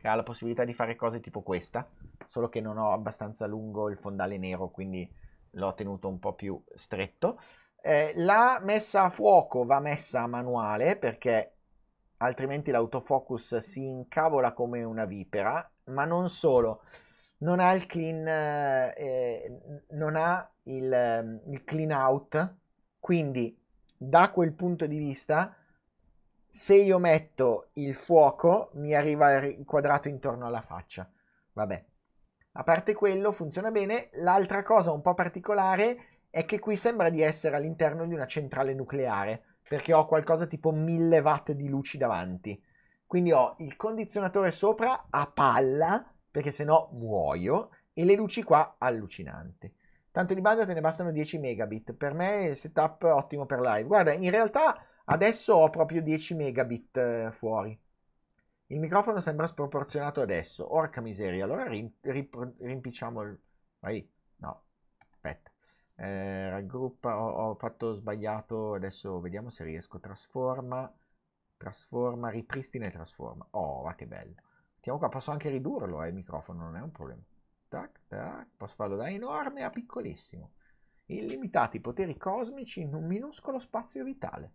[0.00, 1.86] che ha la possibilità di fare cose tipo questa,
[2.26, 5.08] solo che non ho abbastanza lungo il fondale nero, quindi
[5.50, 7.38] l'ho tenuto un po' più stretto.
[7.82, 11.52] Eh, la messa a fuoco va messa a manuale perché
[12.18, 16.82] altrimenti l'autofocus si incavola come una vipera, ma non solo,
[17.40, 22.56] non ha il clean, eh, non ha il, il clean out,
[22.98, 23.56] quindi
[23.96, 25.54] da quel punto di vista
[26.52, 31.08] se io metto il fuoco mi arriva il quadrato intorno alla faccia.
[31.52, 31.84] Vabbè.
[32.52, 34.10] A parte quello funziona bene.
[34.14, 38.74] L'altra cosa un po' particolare è che qui sembra di essere all'interno di una centrale
[38.74, 42.60] nucleare perché ho qualcosa tipo 1000 watt di luci davanti.
[43.06, 48.76] Quindi ho il condizionatore sopra a palla, perché se no muoio, e le luci qua
[48.78, 49.72] allucinanti.
[50.10, 51.92] Tanto di banda te ne bastano 10 megabit.
[51.94, 53.84] Per me il setup ottimo per live.
[53.84, 57.78] Guarda, in realtà adesso ho proprio 10 megabit eh, fuori.
[58.66, 60.74] Il microfono sembra sproporzionato adesso.
[60.74, 61.44] Orca miseria.
[61.44, 63.38] Allora rim- rimpicciamo il...
[63.80, 64.08] Vai.
[64.36, 64.62] No.
[65.10, 65.50] Aspetta
[66.00, 70.90] eh, raggruppa, ho, ho, fatto sbagliato, adesso vediamo se riesco, trasforma,
[71.56, 73.46] trasforma, ripristina e trasforma.
[73.50, 74.34] Oh, ma che bello.
[74.80, 77.20] Mettiamo qua, posso anche ridurlo eh, il microfono, non è un problema.
[77.68, 80.52] Tac, tac, posso farlo da enorme a piccolissimo.
[81.04, 84.52] Illimitati poteri cosmici in un minuscolo spazio vitale.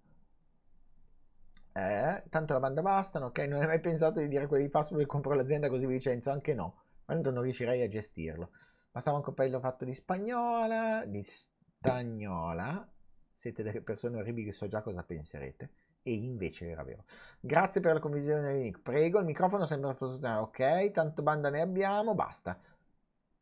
[1.74, 3.38] Eh, tanto la banda bastano, ok?
[3.42, 6.32] Non hai mai pensato di dire quelli di fast food compro l'azienda così vi licenzio?
[6.32, 8.50] Anche no, ma non riuscirei a gestirlo.
[8.92, 12.90] Bastava un cappello fatto di spagnola, di stagnola.
[13.32, 15.70] Siete delle persone orribili, so già cosa penserete.
[16.08, 17.04] E invece era vero.
[17.40, 18.80] Grazie per la condivisione del.
[18.80, 20.42] Prego, il microfono sembra funzionare.
[20.42, 22.60] Ok, tanto banda ne abbiamo, basta.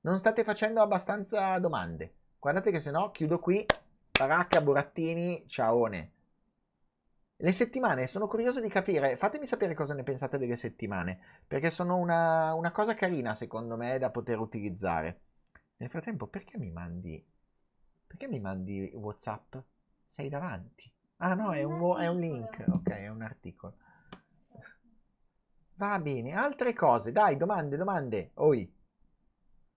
[0.02, 2.14] Non state facendo abbastanza domande.
[2.40, 3.66] Guardate che se no chiudo qui.
[4.12, 6.12] Paracca, burattini, ciaone.
[7.36, 11.98] Le settimane, sono curioso di capire, fatemi sapere cosa ne pensate delle settimane, perché sono
[11.98, 15.22] una, una cosa carina secondo me da poter utilizzare.
[15.78, 17.26] Nel frattempo, perché mi mandi.
[18.08, 19.58] Perché mi mandi WhatsApp?
[20.08, 20.93] Sei davanti.
[21.26, 22.66] Ah no, è un, è un link.
[22.68, 23.76] Ok, è un articolo.
[25.76, 27.14] Va bene, altre cose.
[27.14, 28.32] Dai, domande, domande.
[28.36, 28.70] Oi.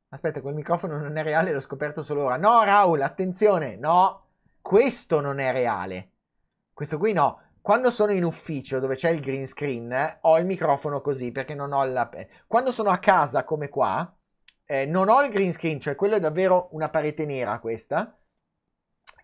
[0.09, 2.37] Aspetta, quel microfono non è reale, l'ho scoperto solo ora.
[2.37, 4.25] No, Raul, attenzione, no.
[4.61, 6.15] Questo non è reale.
[6.73, 7.41] Questo qui no.
[7.61, 11.55] quando sono in ufficio dove c'è il green screen, eh, ho il microfono così perché
[11.55, 12.11] non ho la...
[12.49, 14.13] Quando sono a casa come qua,
[14.65, 18.19] eh, non ho il green screen, cioè quello è davvero una parete nera questa,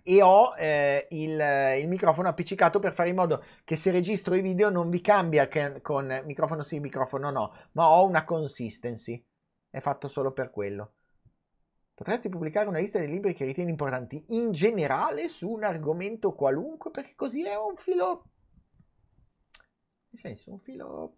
[0.03, 1.41] e ho eh, il,
[1.81, 5.49] il microfono appiccicato per fare in modo che se registro i video non vi cambia
[5.49, 9.25] che con microfono sì, microfono no, ma ho una consistency.
[9.71, 10.95] È fatto solo per quello.
[11.95, 16.91] Potresti pubblicare una lista dei libri che ritieni importanti in generale su un argomento qualunque,
[16.91, 18.25] perché così è un filo.
[20.11, 21.17] Nel senso, un filo.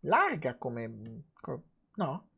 [0.00, 1.24] larga come.
[1.40, 1.62] co-
[1.96, 2.31] No?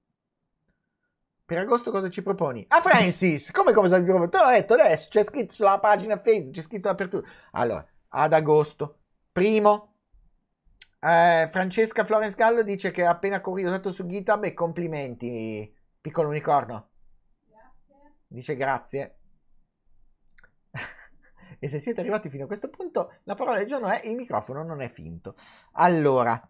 [1.47, 2.65] Per agosto cosa ci proponi?
[2.69, 3.51] Ah, Francis!
[3.51, 4.31] Come cosa ci proponi?
[4.31, 7.29] Te l'ho detto adesso, c'è scritto sulla pagina Facebook, c'è scritto dappertutto.
[7.53, 9.01] Allora, ad agosto.
[9.31, 9.95] Primo,
[11.01, 16.89] eh, Francesca Florence Gallo dice che ha appena corridato su GitHub e complimenti, piccolo unicorno.
[18.27, 19.19] Dice grazie.
[21.59, 24.63] e se siete arrivati fino a questo punto, la parola del giorno è il microfono
[24.65, 25.35] non è finto.
[25.73, 26.41] Allora,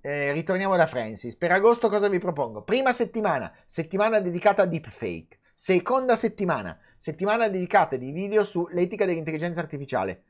[0.00, 1.36] eh, ritorniamo da Francis.
[1.36, 2.62] Per agosto cosa vi propongo?
[2.62, 5.38] Prima settimana, settimana dedicata a deepfake.
[5.54, 10.22] Seconda settimana, settimana dedicata di video sull'etica dell'intelligenza artificiale.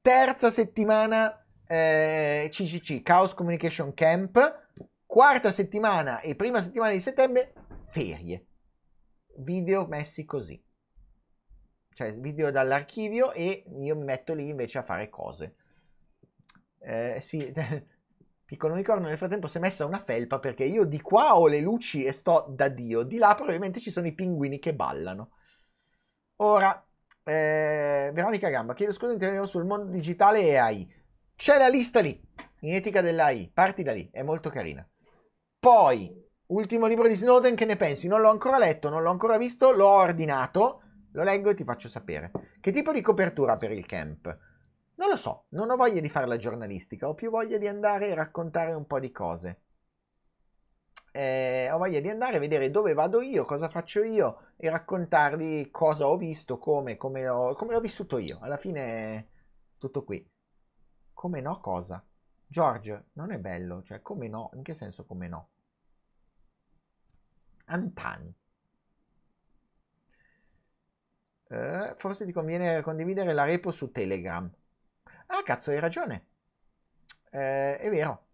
[0.00, 4.60] Terza settimana eh, CCC, Chaos Communication Camp.
[5.06, 7.52] Quarta settimana e prima settimana di settembre,
[7.88, 8.46] ferie.
[9.36, 10.60] Video messi così.
[11.94, 15.54] Cioè, video dall'archivio e io mi metto lì invece a fare cose.
[16.80, 17.52] Eh, sì,
[18.52, 21.62] piccolo unicorno nel frattempo si è messa una felpa perché io di qua ho le
[21.62, 25.30] luci e sto da Dio, di là probabilmente ci sono i pinguini che ballano.
[26.42, 26.86] Ora,
[27.24, 30.94] eh, Veronica Gamba, chiedo scusa, interveniamo sul mondo digitale e AI.
[31.34, 32.20] C'è la lista lì,
[32.60, 34.86] in etica dell'AI, parti da lì, è molto carina.
[35.58, 36.14] Poi,
[36.48, 38.06] ultimo libro di Snowden, che ne pensi?
[38.06, 41.88] Non l'ho ancora letto, non l'ho ancora visto, l'ho ordinato, lo leggo e ti faccio
[41.88, 42.30] sapere.
[42.60, 44.51] Che tipo di copertura per il camp?
[44.94, 48.08] Non lo so, non ho voglia di fare la giornalistica, ho più voglia di andare
[48.08, 49.60] e raccontare un po' di cose.
[51.14, 55.70] Eh, ho voglia di andare a vedere dove vado io, cosa faccio io e raccontarvi
[55.70, 58.38] cosa ho visto, come, come, l'ho, come l'ho vissuto io.
[58.40, 58.80] Alla fine
[59.16, 59.26] è
[59.78, 60.26] tutto qui.
[61.12, 62.04] Come no cosa?
[62.46, 64.50] George, non è bello, cioè come no?
[64.54, 65.48] In che senso come no?
[67.66, 68.32] Antani.
[71.48, 74.50] Eh, forse ti conviene condividere la repo su Telegram.
[75.34, 76.26] Ah, cazzo, hai ragione.
[77.30, 78.26] Eh, è vero,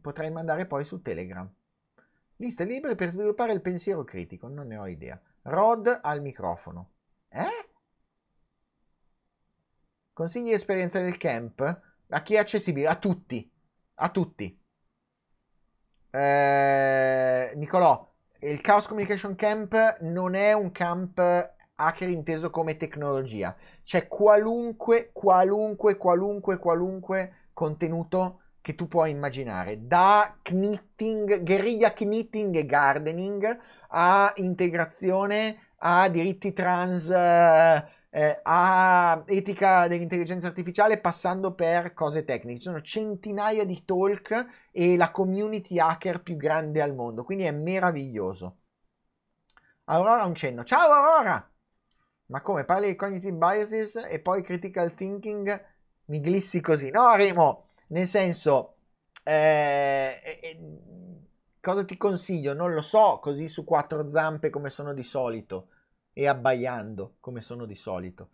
[0.00, 1.46] potrei mandare poi su Telegram.
[2.36, 5.20] Liste libere per sviluppare il pensiero critico, non ne ho idea.
[5.42, 6.92] Rod al microfono.
[7.28, 7.68] Eh?
[10.14, 11.60] Consigli di esperienza del camp?
[12.08, 12.86] A chi è accessibile?
[12.86, 13.52] A tutti.
[13.96, 14.58] A tutti.
[16.10, 23.54] Eh, Nicolò, il Chaos Communication Camp non è un camp hacker inteso come tecnologia.
[23.84, 32.66] C'è qualunque, qualunque, qualunque, qualunque contenuto che tu puoi immaginare, da knitting, guerriglia knitting e
[32.66, 33.58] gardening,
[33.90, 42.58] a integrazione, a diritti trans, eh, eh, a etica dell'intelligenza artificiale, passando per cose tecniche.
[42.58, 47.52] Ci sono centinaia di talk e la community hacker più grande al mondo, quindi è
[47.52, 48.56] meraviglioso.
[49.84, 50.64] Aurora un cenno.
[50.64, 51.50] Ciao Aurora!
[52.26, 55.64] Ma come parli di cognitive biases e poi critical thinking
[56.06, 56.90] mi glissi così?
[56.90, 57.68] No, Remo!
[57.88, 58.76] Nel senso,
[59.22, 60.58] eh, eh,
[61.60, 62.52] cosa ti consiglio?
[62.52, 65.68] Non lo so, così su quattro zampe come sono di solito
[66.12, 68.30] e abbaiando come sono di solito.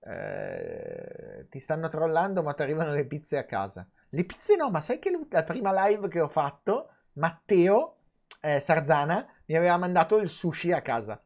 [0.00, 3.86] Eh, ti stanno trollando ma ti arrivano le pizze a casa.
[4.10, 7.96] Le pizze no, ma sai che la prima live che ho fatto, Matteo
[8.40, 11.20] eh, Sarzana mi aveva mandato il sushi a casa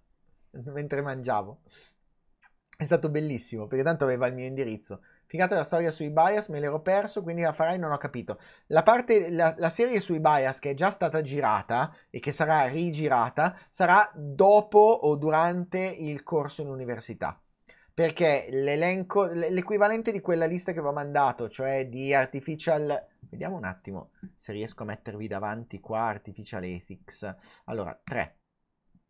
[0.51, 1.61] mentre mangiavo.
[2.77, 5.03] È stato bellissimo perché tanto aveva il mio indirizzo.
[5.27, 8.39] Figata la storia sui bias, me l'ero perso, quindi la farai, non ho capito.
[8.67, 12.67] La, parte, la, la, serie sui bias che è già stata girata e che sarà
[12.67, 17.41] rigirata sarà dopo o durante il corso in università.
[17.95, 23.09] Perché l'elenco, l'equivalente di quella lista che vi ho mandato, cioè di artificial...
[23.21, 27.35] Vediamo un attimo se riesco a mettervi davanti qua artificial ethics.
[27.65, 28.42] Allora, 3.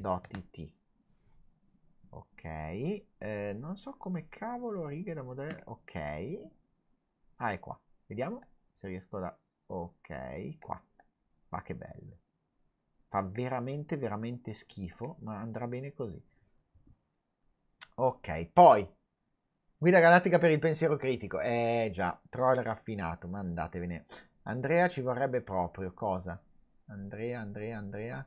[0.00, 0.78] www.artificialethics.it
[2.12, 2.44] Ok,
[3.18, 5.60] eh, non so come cavolo righe da modello.
[5.66, 6.40] Ok,
[7.36, 7.78] Ah, è qua.
[8.06, 8.42] Vediamo
[8.74, 9.36] se riesco da...
[9.66, 10.80] Ok, qua.
[11.48, 12.18] Ma che bello.
[13.08, 16.22] Fa veramente, veramente schifo, ma andrà bene così.
[17.96, 18.86] Ok, poi.
[19.78, 21.40] Guida galattica per il pensiero critico.
[21.40, 24.06] Eh già, troll raffinato, andatevene.
[24.42, 25.92] Andrea ci vorrebbe proprio.
[25.94, 26.40] Cosa?
[26.86, 28.26] Andrea, Andrea, Andrea.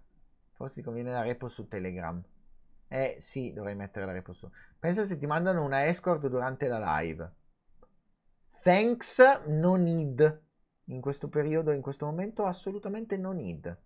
[0.54, 2.24] Forse ti conviene la repo su Telegram.
[2.88, 4.50] Eh sì, dovrei mettere la repo su.
[4.80, 7.34] Pensa se ti mandano una escort durante la live.
[8.62, 10.42] Thanks, no need.
[10.86, 13.82] In questo periodo, in questo momento, assolutamente no need.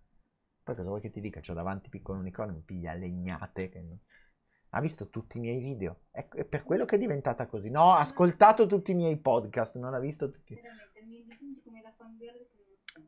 [0.61, 1.39] Poi cosa vuoi che ti dica?
[1.39, 3.69] C'ho davanti piccolo unicorno, mi piglia legnate.
[3.69, 3.99] Che...
[4.69, 6.01] Ha visto tutti i miei video.
[6.11, 7.69] È, è per quello che è diventata così.
[7.69, 10.55] No, ha ascoltato tutti i miei podcast, non ha visto tutti.
[10.55, 12.17] Veramente, mi dipingi come la sono.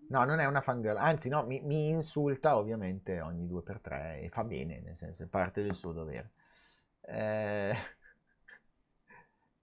[0.09, 4.21] No, non è una fangirl, anzi no, mi, mi insulta ovviamente ogni due per tre
[4.21, 6.31] e fa bene, nel senso è parte del suo dovere.
[7.01, 7.75] Eh...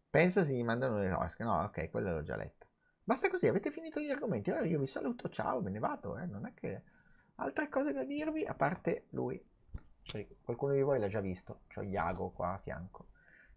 [0.08, 2.66] Pensa se gli mandano le rosche, no, ok, quello l'ho già letto.
[3.04, 6.26] Basta così, avete finito gli argomenti, allora io vi saluto, ciao, me ne vado, eh.
[6.26, 6.82] non è che...
[7.38, 9.38] Altre cose da dirvi, a parte lui.
[10.00, 13.08] Cioè, qualcuno di voi l'ha già visto, c'ho Iago qua a fianco.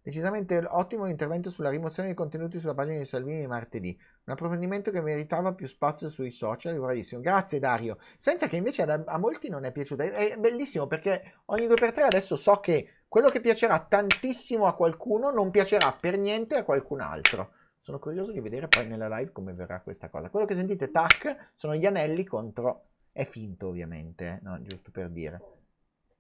[0.02, 3.98] Decisamente ottimo l'intervento sulla rimozione dei contenuti sulla pagina di Salvini martedì.
[4.24, 7.22] Un approfondimento che meritava più spazio sui social, bravissimo.
[7.22, 7.98] Grazie Dario.
[8.18, 10.04] Senza che invece a, a molti non è piaciuta.
[10.04, 14.76] È bellissimo perché ogni due per tre adesso so che quello che piacerà tantissimo a
[14.76, 17.52] qualcuno non piacerà per niente a qualcun altro.
[17.80, 20.30] Sono curioso di vedere poi nella live come verrà questa cosa.
[20.30, 22.86] Quello che sentite, tac, sono gli anelli contro...
[23.12, 24.40] È finto ovviamente, eh?
[24.44, 25.42] no, giusto per dire.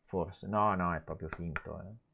[0.03, 0.47] Forse.
[0.47, 1.79] No, no, è proprio finto.
[1.79, 2.08] Eh.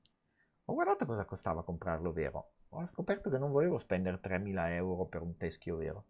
[0.65, 2.53] Ho guardato cosa costava comprarlo vero.
[2.69, 6.05] Ho scoperto che non volevo spendere 3.000 euro per un teschio vero.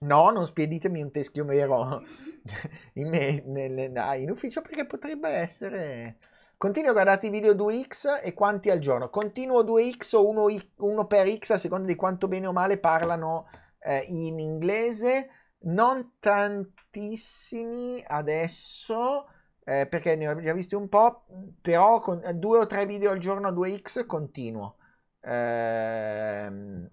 [0.00, 2.02] No, non spieditemi un teschio vero
[2.94, 6.18] in, me, nel, in ufficio perché potrebbe essere...
[6.56, 9.08] Continuo a guardare i video 2x e quanti al giorno.
[9.08, 13.48] Continuo 2x o 1, 1 per x a seconda di quanto bene o male parlano
[13.78, 15.28] eh, in inglese.
[15.66, 19.26] Non tantissimi adesso
[19.64, 21.26] eh, perché ne ho già visti un po',
[21.60, 24.76] però con due o tre video al giorno a 2x continuo.
[25.20, 26.90] Eh,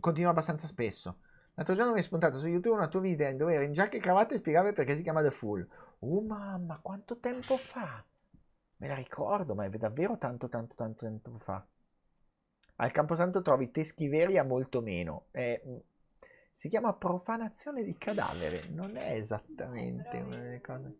[0.00, 1.20] continuo abbastanza spesso.
[1.54, 4.00] L'altro giorno mi è spuntato su YouTube una tua video dove era in giacca e
[4.00, 5.66] cravatta e spiegava perché si chiama The Fool.
[6.00, 8.04] Oh mamma, quanto tempo fa!
[8.76, 11.66] Me la ricordo, ma è davvero tanto, tanto, tanto tempo fa.
[12.76, 15.26] Al Camposanto trovi teschi veri a molto meno.
[15.32, 15.82] Eh,
[16.52, 20.96] si chiama profanazione di cadavere, non è esattamente una delle cose.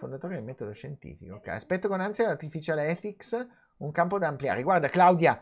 [0.00, 1.36] Fondatore del metodo scientifico.
[1.36, 3.46] Ok, aspetto con ansia l'artificial ethics,
[3.78, 4.62] un campo da ampliare.
[4.62, 5.40] Guarda, Claudia,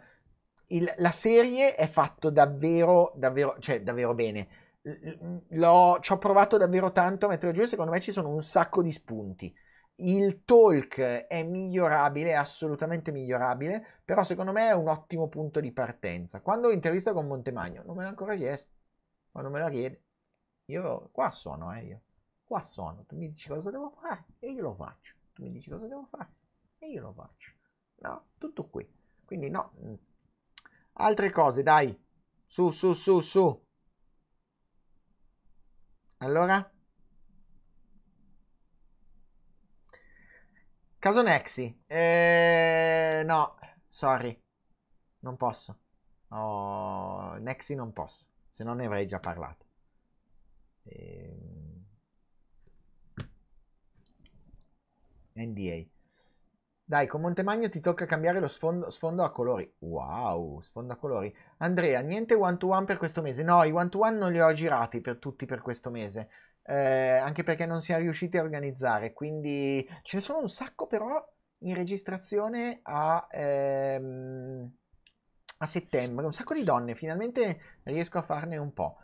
[0.67, 4.49] il, la serie è fatta davvero, davvero, cioè davvero bene.
[5.51, 8.43] L'ho, ci ho provato davvero tanto a mettere giù e secondo me ci sono un
[8.43, 9.55] sacco di spunti.
[10.01, 15.73] Il talk è migliorabile, è assolutamente migliorabile, però secondo me è un ottimo punto di
[15.73, 16.41] partenza.
[16.41, 18.75] Quando l'intervista con Montemagno, non me l'ha ancora chiesto,
[19.31, 20.03] quando me la chiede,
[20.67, 22.01] io qua sono, eh, io.
[22.49, 25.15] Qua sono, tu mi dici cosa devo fare e io lo faccio.
[25.35, 26.33] Tu mi dici cosa devo fare
[26.79, 27.53] e io lo faccio.
[27.97, 28.91] No, tutto qui.
[29.27, 29.73] Quindi no.
[29.85, 29.95] Mm.
[30.95, 31.95] Altre cose, dai.
[32.47, 33.67] Su, su, su, su.
[36.21, 36.73] Allora?
[40.99, 41.83] Caso Nexi.
[41.87, 44.43] Eh, no, sorry.
[45.19, 45.81] Non posso.
[46.29, 48.25] Oh, Nexi non posso.
[48.51, 49.67] Se no ne avrei già parlato.
[50.85, 51.38] Eh,
[55.39, 55.87] NDA.
[56.89, 59.71] Dai, con Montemagno ti tocca cambiare lo sfondo, sfondo, a colori.
[59.81, 61.35] Wow, sfondo a colori.
[61.59, 63.43] Andrea, niente one to one per questo mese.
[63.43, 66.31] No, i one to one non li ho girati per tutti per questo mese.
[66.63, 69.13] Eh, anche perché non siamo riusciti a organizzare.
[69.13, 71.23] Quindi ce ne sono un sacco però
[71.59, 74.73] in registrazione a, ehm,
[75.59, 76.25] a settembre.
[76.25, 76.95] Un sacco di donne.
[76.95, 78.97] Finalmente riesco a farne un po'.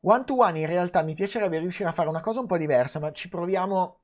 [0.00, 2.98] One to one in realtà mi piacerebbe riuscire a fare una cosa un po' diversa,
[2.98, 4.00] ma ci proviamo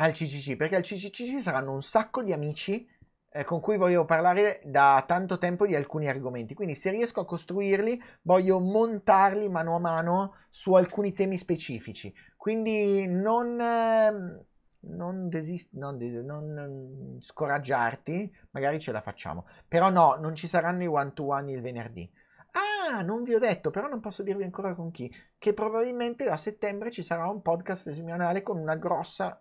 [0.00, 2.86] al CCC, perché al CCC ci saranno un sacco di amici
[3.30, 6.54] eh, con cui voglio parlare da tanto tempo di alcuni argomenti.
[6.54, 12.12] Quindi se riesco a costruirli, voglio montarli mano a mano su alcuni temi specifici.
[12.36, 13.60] Quindi non...
[13.60, 14.46] Eh,
[14.80, 19.46] non, desist- non, des- non scoraggiarti, magari ce la facciamo.
[19.66, 22.08] Però no, non ci saranno i one to one il venerdì.
[22.52, 26.36] Ah, non vi ho detto, però non posso dirvi ancora con chi, che probabilmente da
[26.36, 29.38] settembre ci sarà un podcast canale con una grossa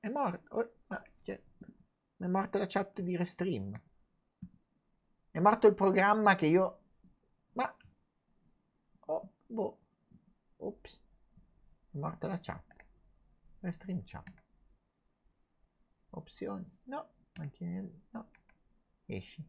[0.00, 0.54] è morto.
[0.54, 1.40] Oh, ma, cioè,
[2.16, 3.80] è morta la chat di Restream.
[5.30, 6.80] È morto il programma che io...
[7.52, 7.76] Ma...
[9.06, 9.78] Oh, boh.
[10.56, 11.00] Ops.
[11.90, 12.64] È morta la chat.
[13.60, 14.42] Restream chat.
[16.10, 16.78] Opzioni.
[16.84, 17.08] No.
[17.34, 18.06] Mantieni...
[18.10, 18.30] No.
[19.06, 19.46] Esci.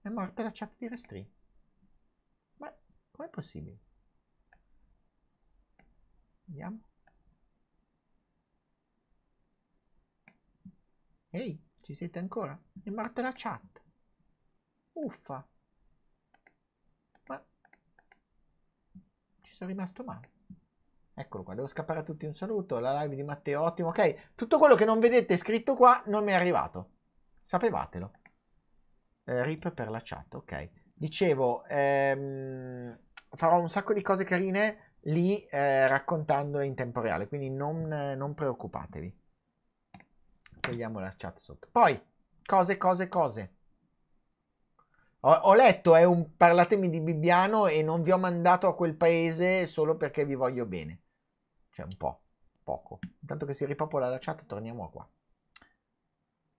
[0.00, 1.32] È morta la chat di Restri.
[2.56, 2.74] Ma
[3.10, 3.78] com'è possibile?
[6.44, 6.87] Vediamo.
[11.38, 12.60] Ehi, ci siete ancora?
[12.82, 13.80] È morta la chat.
[14.94, 15.46] Uffa.
[17.26, 17.44] Ma
[19.42, 20.30] ci sono rimasto male.
[21.14, 22.80] Eccolo qua, devo scappare a tutti un saluto.
[22.80, 23.90] La live di Matteo, ottimo.
[23.90, 26.94] Ok, tutto quello che non vedete scritto qua non mi è arrivato.
[27.40, 28.10] Sapevatelo.
[29.22, 30.70] Eh, rip per la chat, ok.
[30.92, 32.98] Dicevo, ehm,
[33.30, 38.34] farò un sacco di cose carine lì eh, raccontandole in tempo reale, quindi non, non
[38.34, 39.26] preoccupatevi.
[40.68, 41.68] Togliamo la chat sotto.
[41.70, 42.00] Poi,
[42.44, 43.52] cose, cose, cose.
[45.20, 48.94] Ho, ho letto, è un parlatemi di Bibbiano e non vi ho mandato a quel
[48.94, 51.02] paese solo perché vi voglio bene.
[51.70, 52.20] Cioè un po',
[52.62, 52.98] poco.
[53.20, 55.08] Intanto che si ripopola la chat, torniamo qua.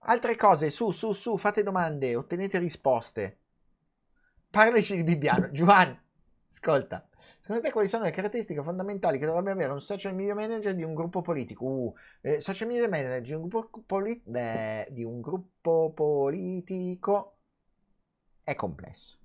[0.04, 3.38] Altre cose, su, su, su, fate domande, ottenete risposte.
[4.48, 5.50] Parlaci di Bibbiano.
[5.50, 5.98] Giovanni,
[6.50, 7.09] ascolta.
[7.50, 10.84] Secondo te quali sono le caratteristiche fondamentali che dovrebbe avere un social media manager di
[10.84, 11.64] un gruppo politico?
[11.64, 17.38] Uh, eh, social media manager di un gruppo, poli- eh, di un gruppo politico
[18.44, 19.18] è complesso.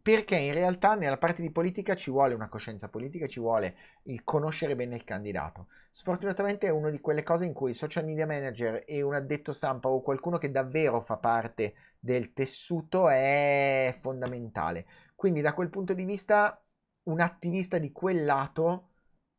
[0.00, 4.24] Perché in realtà nella parte di politica ci vuole una coscienza politica, ci vuole il
[4.24, 5.66] conoscere bene il candidato.
[5.90, 9.90] Sfortunatamente è una di quelle cose in cui social media manager e un addetto stampa
[9.90, 14.86] o qualcuno che davvero fa parte del tessuto è fondamentale.
[15.14, 16.58] Quindi da quel punto di vista
[17.04, 18.90] un attivista di quel lato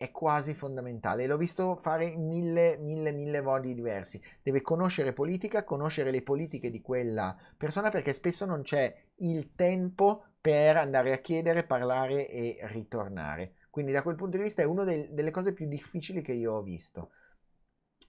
[0.01, 1.27] è quasi fondamentale.
[1.27, 4.19] L'ho visto fare mille, mille, mille modi diversi.
[4.41, 10.23] Deve conoscere politica, conoscere le politiche di quella persona perché spesso non c'è il tempo
[10.41, 13.57] per andare a chiedere, parlare e ritornare.
[13.69, 16.53] Quindi da quel punto di vista è una del, delle cose più difficili che io
[16.53, 17.11] ho visto.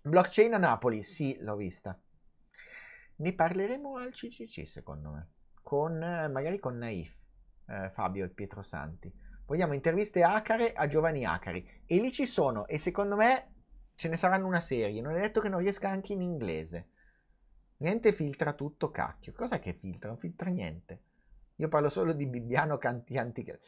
[0.01, 2.01] Blockchain a Napoli, sì, l'ho vista.
[3.17, 5.29] Ne parleremo al CCC secondo me,
[5.63, 7.15] con, magari con Naif,
[7.69, 9.13] eh, Fabio e Pietro Santi.
[9.47, 11.67] Vogliamo interviste acare a giovani acari.
[11.87, 13.53] E lì ci sono, e secondo me
[13.95, 15.01] ce ne saranno una serie.
[15.01, 16.89] Non è detto che non riesca anche in inglese.
[17.79, 19.33] Niente filtra tutto, cacchio.
[19.33, 20.09] Cos'è che filtra?
[20.09, 21.03] Non filtra niente.
[21.57, 23.61] Io parlo solo di Bibbiano Canti Antiche.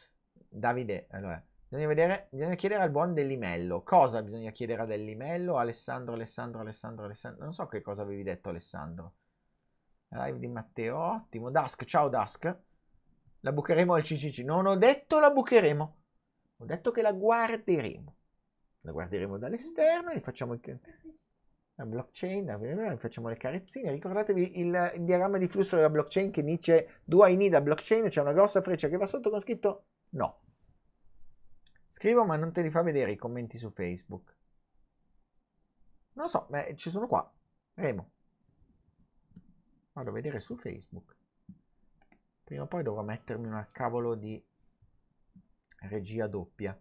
[0.49, 3.83] Davide, allora, bisogna, vedere, bisogna chiedere al buon Dellimello.
[3.83, 5.57] Cosa bisogna chiedere a Dellimello?
[5.57, 7.45] Alessandro, Alessandro, Alessandro, Alessandro.
[7.45, 9.14] Non so che cosa avevi detto, Alessandro.
[10.09, 11.51] Live di Matteo, ottimo.
[11.51, 12.57] Dusk, ciao Dusk.
[13.45, 14.38] La bucheremo al CCC.
[14.38, 15.97] Non ho detto la bucheremo.
[16.57, 18.16] Ho detto che la guarderemo.
[18.80, 20.80] La guarderemo dall'esterno e facciamo il,
[21.74, 23.90] la blockchain, facciamo le carezzine.
[23.90, 28.09] Ricordatevi il, il, diagramma di flusso della blockchain che dice do I need a blockchain?
[28.09, 30.40] C'è una grossa freccia che va sotto con scritto no.
[31.90, 34.34] Scrivo ma non te li fa vedere i commenti su Facebook.
[36.14, 37.30] Non lo so, ma ci sono qua.
[37.74, 38.11] Remo.
[39.92, 41.14] Vado a vedere su Facebook.
[42.45, 44.40] Prima o poi dovrò mettermi una cavolo di
[45.88, 46.76] regia doppia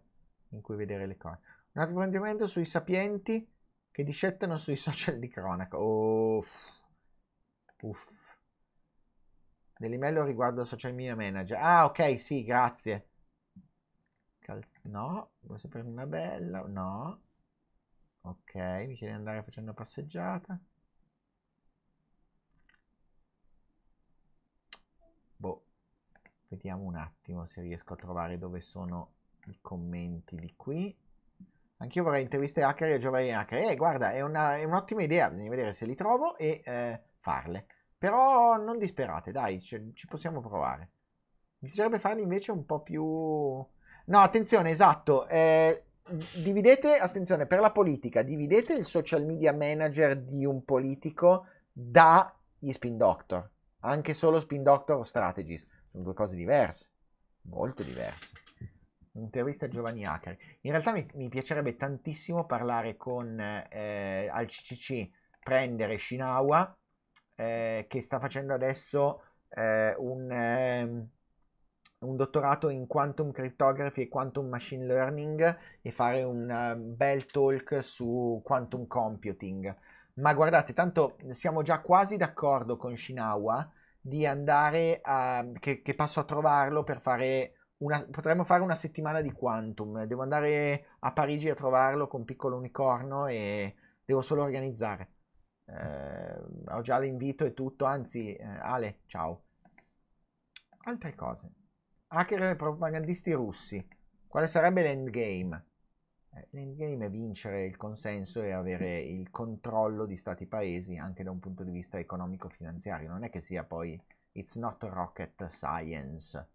[0.50, 1.38] in cui vedere le cose.
[1.72, 3.46] Un altro approfondimento sui sapienti
[3.90, 5.76] che discettano sui social di cronaca.
[5.78, 6.50] Uff.
[7.82, 8.08] Uff.
[9.78, 11.56] Nell'email riguardo al social media manager.
[11.60, 13.06] Ah, ok, sì, grazie.
[14.38, 16.60] Cal- no, vuoi sapere una bella?
[16.68, 17.20] No.
[18.22, 18.54] Ok,
[18.86, 20.60] mi chiede di andare facendo passeggiata.
[25.38, 25.62] Boh,
[26.54, 29.12] vediamo un attimo se riesco a trovare dove sono
[29.46, 30.96] i commenti di qui.
[31.78, 33.70] Anch'io vorrei intervistare hacker e giovani hacker.
[33.70, 37.66] Eh, guarda, è, una, è, un'ottima idea, bisogna vedere se li trovo e eh, farle.
[37.98, 40.90] Però non disperate, dai, ci, ci possiamo provare.
[41.58, 43.04] Mi piacerebbe farli invece un po' più...
[43.04, 45.26] No, attenzione, esatto.
[45.26, 45.84] Eh,
[46.36, 52.96] dividete, attenzione, per la politica, dividete il social media manager di un politico dagli spin
[52.96, 53.50] doctor
[53.84, 55.66] anche solo Spin Doctor o Strategies.
[55.94, 56.90] Sono due cose diverse,
[57.42, 58.32] molto diverse.
[59.12, 60.36] Un'intervista a Giovanni Acari.
[60.62, 66.76] In realtà mi, mi piacerebbe tantissimo parlare con eh, al CCC, prendere Shinawa,
[67.36, 71.08] eh, che sta facendo adesso eh, un, ehm,
[72.00, 77.84] un, dottorato in quantum cryptography e quantum machine learning e fare un uh, bel talk
[77.84, 79.72] su quantum computing
[80.14, 83.68] ma guardate, tanto siamo già quasi d'accordo con Shinawa
[84.06, 85.50] di andare a...
[85.58, 88.04] che, che passo a trovarlo per fare una...
[88.10, 90.04] potremmo fare una settimana di Quantum.
[90.04, 93.74] Devo andare a Parigi a trovarlo con Piccolo Unicorno e
[94.04, 95.12] devo solo organizzare.
[95.64, 99.44] Eh, ho già l'invito e tutto, anzi, eh, Ale, ciao.
[100.84, 101.50] Altre cose.
[102.08, 103.88] Hacker e propagandisti russi.
[104.26, 105.68] Quale sarebbe l'endgame?
[106.36, 111.30] Eh, l'endgame è vincere il consenso e avere il controllo di stati paesi anche da
[111.30, 113.08] un punto di vista economico-finanziario.
[113.08, 114.00] Non è che sia poi
[114.36, 116.48] It's not rocket science.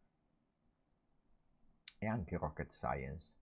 [1.98, 3.36] E anche rocket science.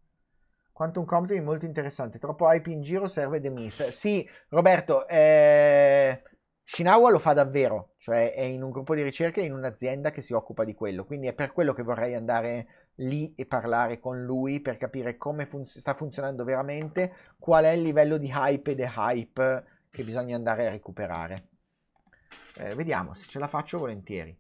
[0.72, 2.20] Quantum Computing molto interessante.
[2.20, 3.88] Troppo hype in giro serve The Myth.
[3.88, 6.22] Sì, Roberto, eh,
[6.64, 7.96] Shinawa lo fa davvero.
[7.98, 11.04] Cioè è in un gruppo di ricerca in un'azienda che si occupa di quello.
[11.06, 15.46] Quindi è per quello che vorrei andare lì e parlare con lui per capire come
[15.46, 20.36] fun- sta funzionando veramente, qual è il livello di hype e de hype che bisogna
[20.36, 21.48] andare a recuperare.
[22.56, 24.38] Eh, vediamo, se ce la faccio volentieri.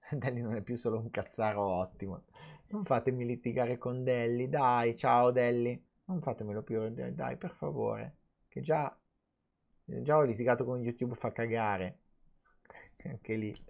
[0.10, 2.24] Delli non è più solo un cazzaro ottimo.
[2.68, 5.82] Non fatemi litigare con Delli, dai, ciao Delli.
[6.04, 8.16] Non fatemelo più, dai, per favore.
[8.48, 8.96] Che già,
[9.84, 11.98] già ho litigato con YouTube, fa cagare.
[13.04, 13.64] Anche lì.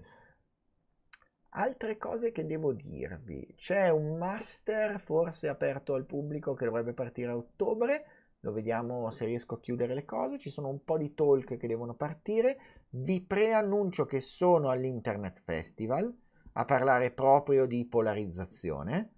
[1.52, 3.54] Altre cose che devo dirvi.
[3.56, 8.04] C'è un master forse aperto al pubblico che dovrebbe partire a ottobre.
[8.40, 10.38] Lo vediamo se riesco a chiudere le cose.
[10.38, 12.86] Ci sono un po' di talk che devono partire.
[12.90, 16.16] Vi preannuncio che sono all'Internet Festival
[16.52, 19.14] a parlare proprio di polarizzazione.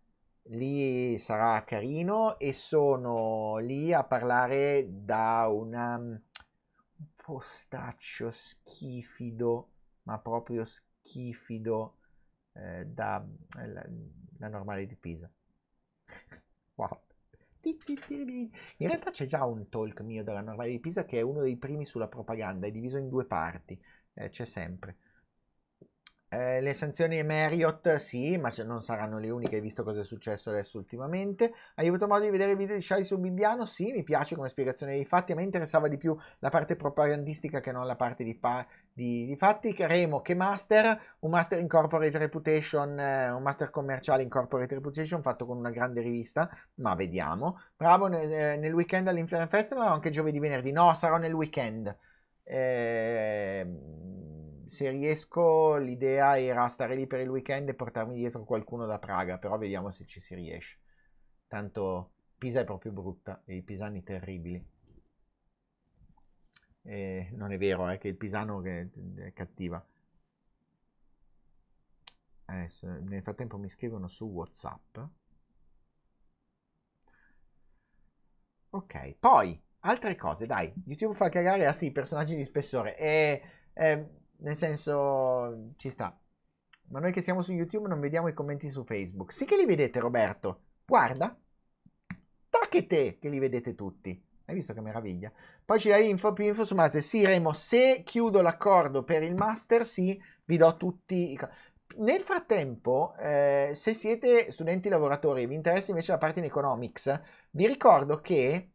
[0.47, 6.21] Lì sarà carino e sono lì a parlare da una, un
[7.15, 9.69] postaccio schifido,
[10.05, 11.99] ma proprio schifido
[12.55, 13.25] eh, da
[13.59, 13.85] eh, la,
[14.39, 15.31] la normale di Pisa.
[16.77, 17.01] Wow.
[18.79, 21.57] In realtà c'è già un talk mio della normale di Pisa che è uno dei
[21.57, 23.81] primi sulla propaganda, è diviso in due parti,
[24.15, 24.97] eh, c'è sempre.
[26.35, 30.79] Eh, le sanzioni Marriott sì, ma non saranno le uniche, visto cosa è successo adesso
[30.79, 31.53] ultimamente.
[31.75, 33.67] Hai avuto modo di vedere il video di Shai su Bibbiano?
[33.67, 35.33] Sì, mi piace come spiegazione dei fatti.
[35.33, 39.27] A me interessava di più la parte propagandistica che non la parte di, fa- di,
[39.27, 39.75] di fatti.
[39.79, 41.17] Remo, che master?
[41.21, 45.71] Un master in corporate reputation, eh, un master commerciale in corporate reputation fatto con una
[45.71, 47.61] grande rivista, ma vediamo.
[47.77, 50.73] Bravo, ne- eh, nel weekend all'Inferno Festival o anche giovedì venerdì?
[50.73, 51.95] No, sarò nel weekend.
[52.45, 53.67] Eh
[54.67, 59.39] se riesco, l'idea era stare lì per il weekend e portarmi dietro qualcuno da Praga,
[59.39, 60.79] però vediamo se ci si riesce.
[61.47, 64.65] Tanto Pisa è proprio brutta e i pisani terribili.
[66.83, 69.85] E non è vero, è eh, che il pisano è, è cattiva.
[72.47, 74.99] Adesso, nel frattempo mi scrivono su WhatsApp.
[78.71, 80.73] Ok, poi altre cose, dai.
[80.87, 82.97] YouTube fa cagare, ah sì, personaggi di spessore.
[82.97, 83.43] E,
[83.75, 86.17] eh, nel senso, ci sta.
[86.89, 89.33] Ma noi che siamo su YouTube non vediamo i commenti su Facebook.
[89.33, 90.63] Sì che li vedete, Roberto.
[90.85, 91.37] Guarda.
[92.49, 94.23] Tacche te che li vedete tutti.
[94.45, 95.33] Hai visto che meraviglia?
[95.65, 97.03] Poi ci dai info più info su Master.
[97.03, 101.39] Sì, Remo, se chiudo l'accordo per il Master, sì, vi do tutti...
[101.95, 107.21] Nel frattempo, eh, se siete studenti lavoratori e vi interessa invece la parte in economics,
[107.51, 108.71] vi ricordo che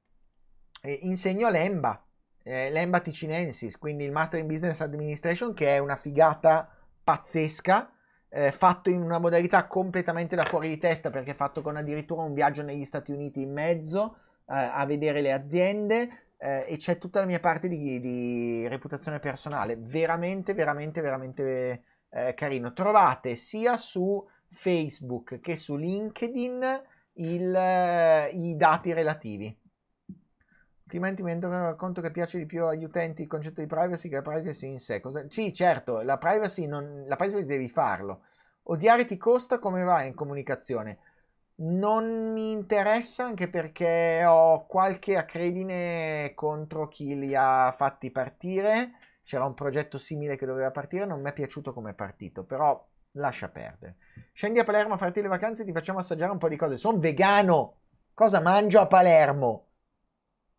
[0.82, 2.07] eh, insegno l'EMBA
[2.48, 6.70] eh, l'EMBA Ticinensis, quindi il Master in Business Administration, che è una figata
[7.04, 7.92] pazzesca,
[8.30, 12.24] eh, fatto in una modalità completamente da fuori di testa, perché è fatto con addirittura
[12.24, 14.18] un viaggio negli Stati Uniti in mezzo
[14.50, 16.22] eh, a vedere le aziende.
[16.40, 22.34] Eh, e c'è tutta la mia parte di, di reputazione personale, veramente, veramente, veramente eh,
[22.34, 22.74] carino.
[22.74, 26.82] Trovate sia su Facebook che su LinkedIn
[27.14, 29.66] il, eh, i dati relativi.
[30.88, 34.16] Altrimenti mi rendo conto che piace di più agli utenti il concetto di privacy che
[34.16, 35.02] la privacy in sé.
[35.02, 35.26] Cosa...
[35.28, 37.04] Sì, certo, la privacy, non...
[37.06, 38.22] la privacy devi farlo.
[38.70, 41.00] Odiare ti costa come va in comunicazione?
[41.56, 48.92] Non mi interessa anche perché ho qualche accredine contro chi li ha fatti partire.
[49.26, 52.82] C'era un progetto simile che doveva partire, non mi è piaciuto come è partito, però
[53.12, 53.98] lascia perdere.
[54.32, 56.78] Scendi a Palermo a farti le vacanze e ti facciamo assaggiare un po' di cose.
[56.78, 57.80] Sono vegano!
[58.14, 59.67] Cosa mangio a Palermo?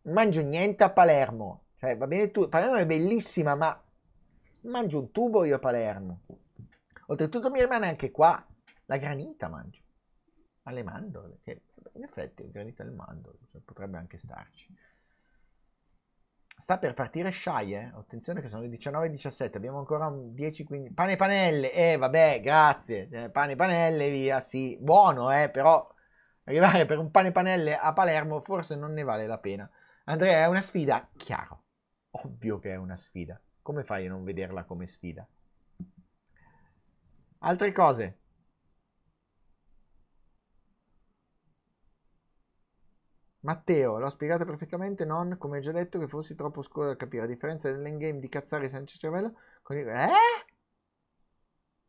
[0.03, 1.65] Mangio niente a Palermo.
[1.77, 3.81] Cioè, va bene tu, Palermo è bellissima, ma
[4.63, 6.21] mangio un tubo io a Palermo.
[7.07, 8.45] Oltretutto mi rimane anche qua
[8.85, 9.81] la granita mangio.
[10.63, 11.61] Alle mandorle, che
[11.93, 14.75] in effetti il granita alle mandorle, cioè, potrebbe anche starci.
[16.59, 17.91] Sta per partire Shy, eh?
[17.95, 20.93] Attenzione che sono le 19.17, abbiamo ancora un 10-15...
[20.93, 23.07] Pane e panelle, eh vabbè, grazie.
[23.09, 24.77] Eh, pane e panelle, via, sì.
[24.77, 25.89] Buono, eh, però
[26.43, 29.69] arrivare per un pane e panelle a Palermo forse non ne vale la pena.
[30.09, 31.07] Andrea, è una sfida?
[31.15, 31.65] Chiaro.
[32.23, 33.39] Ovvio che è una sfida.
[33.61, 35.27] Come fai a non vederla come sfida?
[37.39, 38.17] Altre cose.
[43.41, 47.23] Matteo, l'ho spiegato perfettamente, non come già detto che fossi troppo scuro da capire.
[47.23, 49.87] A differenza dell'endgame di cazzare senza cervello, con il...
[49.87, 50.09] Eh?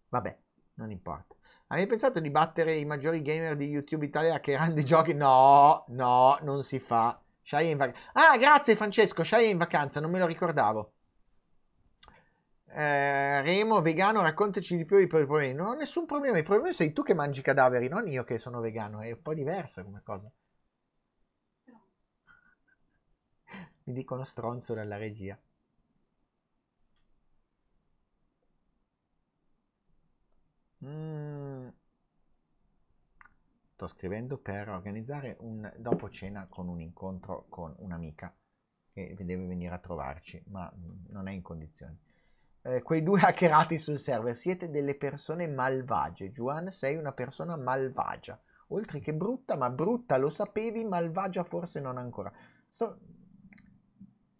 [0.08, 0.38] Vabbè,
[0.74, 1.34] non importa.
[1.68, 5.14] Hai pensato di battere i maggiori gamer di YouTube Italia che erano di giochi?
[5.14, 7.18] No, no, non si fa.
[7.50, 8.00] Shai è in vacanza.
[8.12, 10.92] Ah, grazie Francesco, Shai in vacanza, non me lo ricordavo.
[12.72, 15.52] Eh, Remo, vegano, raccontaci di più i problemi.
[15.52, 18.60] Non ho nessun problema, i problemi sei tu che mangi cadaveri, non io che sono
[18.60, 20.30] vegano, è un po' diversa come cosa.
[23.84, 25.38] Mi dicono stronzo dalla regia.
[30.82, 31.29] Mm.
[33.80, 38.30] Sto scrivendo per organizzare un dopo cena con un incontro con un'amica
[38.92, 40.70] che deve venire a trovarci, ma
[41.08, 41.98] non è in condizioni.
[42.60, 46.30] Eh, quei due hackerati sul server, siete delle persone malvagie.
[46.30, 48.38] Juan, sei una persona malvagia.
[48.66, 52.30] Oltre che brutta, ma brutta lo sapevi, malvagia forse non ancora.
[52.68, 52.98] Sto...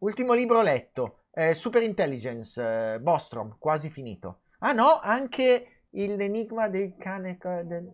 [0.00, 2.60] Ultimo libro letto, eh, Super Intelligence,
[2.94, 4.42] eh, Bostrom, quasi finito.
[4.58, 7.38] Ah no, anche l'enigma del cane...
[7.64, 7.90] Del...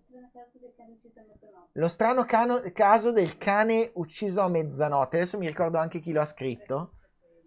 [1.72, 5.16] Lo strano cano- caso del cane ucciso a mezzanotte.
[5.16, 6.98] Adesso mi ricordo anche chi lo ha scritto.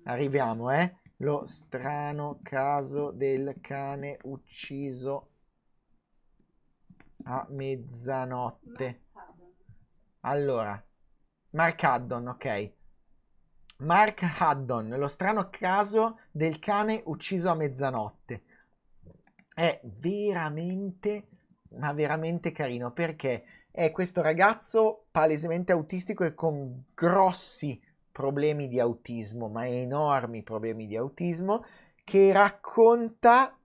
[0.03, 0.97] Arriviamo, eh.
[1.17, 5.31] Lo strano caso del cane ucciso
[7.23, 9.07] a mezzanotte.
[10.21, 10.81] Allora,
[11.51, 12.73] Mark Haddon, ok.
[13.79, 18.43] Mark Haddon, lo strano caso del cane ucciso a mezzanotte.
[19.59, 21.27] È veramente,
[21.71, 27.77] ma veramente carino perché è questo ragazzo palesemente autistico e con grossi
[28.09, 31.65] problemi di autismo, ma enormi problemi di autismo,
[32.05, 33.59] che racconta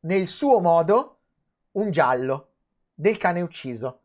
[0.00, 1.20] nel suo modo
[1.74, 2.54] un giallo
[2.92, 4.00] del cane ucciso.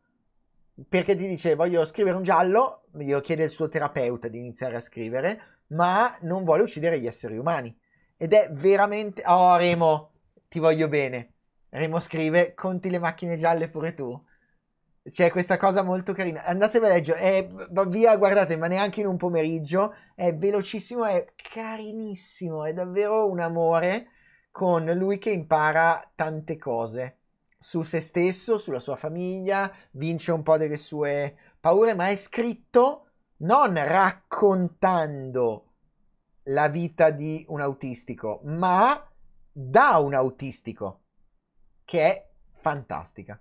[0.88, 4.80] Perché ti dice voglio scrivere un giallo, glielo chiede il suo terapeuta di iniziare a
[4.80, 7.76] scrivere, ma non vuole uccidere gli esseri umani.
[8.16, 9.24] Ed è veramente...
[9.26, 10.11] Oh Remo,
[10.52, 11.32] ti voglio bene.
[11.70, 14.22] Remo scrive, conti le macchine gialle pure tu.
[15.02, 16.44] C'è questa cosa molto carina.
[16.44, 17.18] Andatevela a leggere.
[17.18, 17.48] È,
[17.88, 19.94] via, guardate, ma neanche in un pomeriggio.
[20.14, 22.66] È velocissimo, è carinissimo.
[22.66, 24.08] È davvero un amore
[24.50, 27.16] con lui che impara tante cose
[27.58, 33.06] su se stesso, sulla sua famiglia, vince un po' delle sue paure, ma è scritto
[33.38, 35.66] non raccontando
[36.46, 39.11] la vita di un autistico, ma
[39.52, 41.02] da un autistico,
[41.84, 43.40] che è fantastica.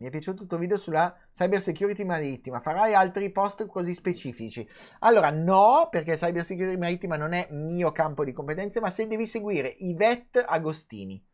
[0.00, 2.60] Mi è piaciuto il tuo video sulla cyber security marittima.
[2.60, 4.68] Farai altri post così specifici?
[5.00, 9.26] Allora, no, perché cyber security marittima non è mio campo di competenze, ma se devi
[9.26, 11.24] seguire Yvette Agostini.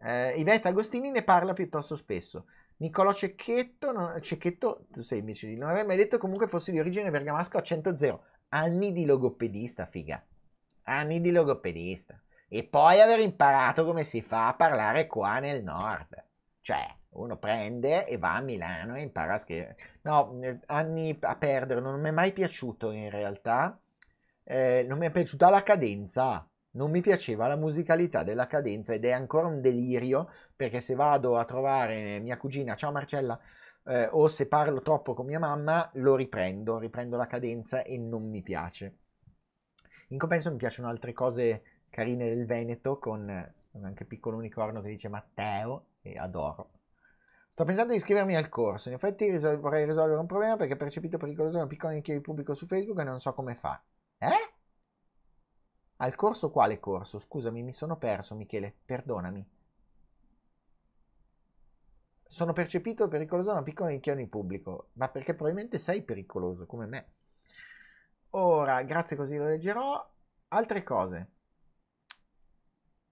[0.00, 2.46] Eh, Yvette Agostini ne parla piuttosto spesso.
[2.76, 6.78] Niccolò Cecchetto, non, Cecchetto, tu sei invece di non aver mai detto comunque fossi di
[6.78, 10.22] origine bergamasca a 100 Anni di logopedista, figa.
[10.84, 12.18] Anni di logopedista.
[12.48, 16.24] E poi aver imparato come si fa a parlare qua nel nord.
[16.60, 19.76] Cioè, uno prende e va a Milano e impara a scrivere.
[20.02, 23.78] No, anni a perdere, non mi è mai piaciuto in realtà.
[24.44, 29.04] Eh, non mi è piaciuta la cadenza, non mi piaceva la musicalità della cadenza ed
[29.04, 33.38] è ancora un delirio perché se vado a trovare mia cugina, ciao Marcella,
[33.86, 38.28] eh, o se parlo troppo con mia mamma, lo riprendo, riprendo la cadenza e non
[38.28, 38.98] mi piace.
[40.14, 43.28] In compenso mi piacciono altre cose carine del Veneto con
[43.82, 46.70] anche piccolo unicorno che dice Matteo e adoro.
[47.50, 48.90] Sto pensando di iscrivermi al corso.
[48.90, 52.20] In effetti risol- vorrei risolvere un problema perché ho percepito pericoloso una piccola nicchia di
[52.20, 53.82] pubblico su Facebook e non so come fa.
[54.18, 54.52] Eh?
[55.96, 57.18] Al corso quale corso?
[57.18, 58.72] Scusami, mi sono perso, Michele.
[58.84, 59.44] Perdonami.
[62.22, 64.90] Sono percepito pericoloso da una piccola nicchia di pubblico.
[64.92, 67.08] Ma perché probabilmente sei pericoloso, come me.
[68.36, 70.12] Ora, grazie così lo leggerò.
[70.48, 71.28] Altre cose.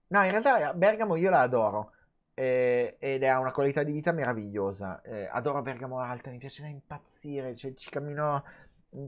[0.07, 1.91] No, in realtà Bergamo io la adoro
[2.33, 5.01] eh, ed ha una qualità di vita meravigliosa.
[5.01, 8.43] Eh, adoro Bergamo Alta, mi piace da impazzire, cioè, ci cammino...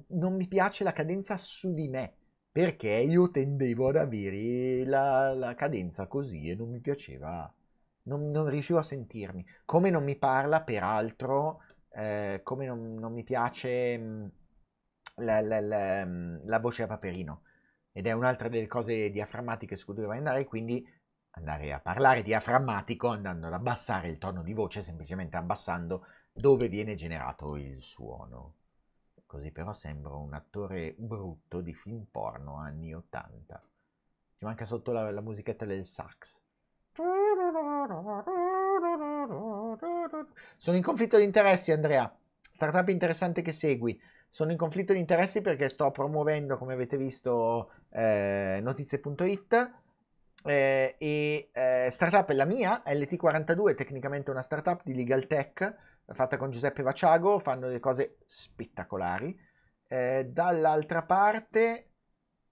[0.07, 2.15] Non mi piace la cadenza su di me,
[2.51, 7.51] perché io tendevo ad avere la, la cadenza così e non mi piaceva,
[8.03, 9.45] non, non, riuscivo a sentirmi.
[9.63, 14.31] Come non mi parla, peraltro, eh, come non, non, mi piace
[15.15, 17.43] la, la, la, la voce a Paperino.
[17.91, 20.85] Ed è un'altra delle cose diaframmatiche su cui dovrei andare, quindi
[21.31, 26.95] andare a parlare diaframmatico andando ad abbassare il tono di voce semplicemente abbassando dove viene
[26.95, 28.53] generato il suono.
[29.25, 33.61] Così però sembro un attore brutto di film porno anni 80.
[34.37, 36.41] Ci manca sotto la, la musichetta del sax.
[40.57, 42.13] Sono in conflitto di interessi, Andrea.
[42.51, 43.99] Startup interessante che segui.
[44.35, 49.71] Sono in conflitto di interessi perché sto promuovendo, come avete visto, eh, notizie.it
[50.43, 55.73] eh, e eh, startup è la mia, LT42 è tecnicamente una startup di legal tech
[56.11, 59.39] fatta con Giuseppe Vaciago, fanno delle cose spettacolari.
[59.87, 61.91] Eh, dall'altra parte,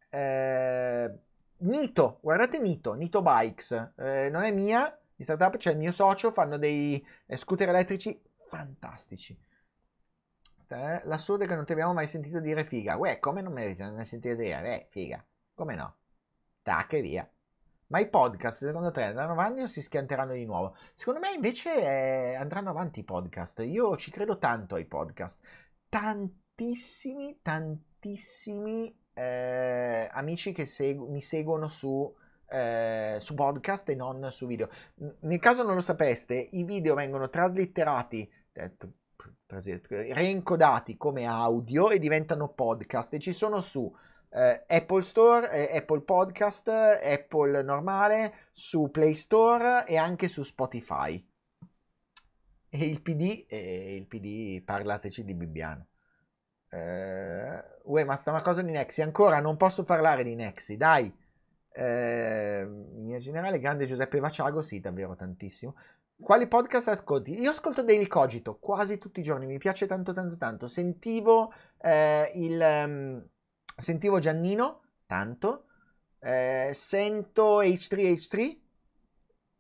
[0.10, 1.12] eh,
[1.58, 6.32] Nito, guardate Nito, Nito Bikes, eh, non è mia, di startup c'è il mio socio,
[6.32, 7.06] fanno dei
[7.36, 8.18] scooter elettrici
[8.48, 9.38] fantastici.
[10.68, 12.96] Eh, l'assurdo è che non ti abbiamo mai sentito dire figa.
[12.98, 14.82] Uè, come non mi avete mai sentito dire?
[14.82, 15.24] Eh, figa.
[15.54, 15.96] Come no?
[16.62, 17.30] Tac e via.
[17.88, 20.76] Ma i podcast, secondo te, andranno avanti o si schianteranno di nuovo?
[20.94, 23.60] Secondo me invece eh, andranno avanti i podcast.
[23.60, 25.40] Io ci credo tanto ai podcast.
[25.90, 32.12] Tantissimi, tantissimi eh, amici che segu- mi seguono su,
[32.48, 34.70] eh, su podcast e non su video.
[35.22, 38.76] Nel caso non lo sapeste, i video vengono traslitterati, eh,
[39.48, 43.94] reincodati come audio e diventano podcast e ci sono su
[44.30, 51.24] eh, Apple Store, eh, Apple Podcast, Apple normale, su Play Store e anche su Spotify.
[52.70, 55.88] E il PD, eh, il PD parlateci di Bibbiano.
[56.70, 59.04] Eh, uè, ma sta una cosa di Nexi.
[59.04, 61.14] Ancora non posso parlare di Nexi, dai.
[61.76, 65.76] Eh, in generale, grande Giuseppe Vaciago, sì, davvero tantissimo.
[66.24, 67.38] Quali podcast ascolti?
[67.38, 70.68] Io ascolto Daily Cogito quasi tutti i giorni, mi piace tanto tanto tanto.
[70.70, 72.60] Sentivo eh, il...
[72.86, 73.28] Um,
[73.76, 75.66] Sentivo Giannino, tanto.
[76.20, 78.58] Eh, sento H3H3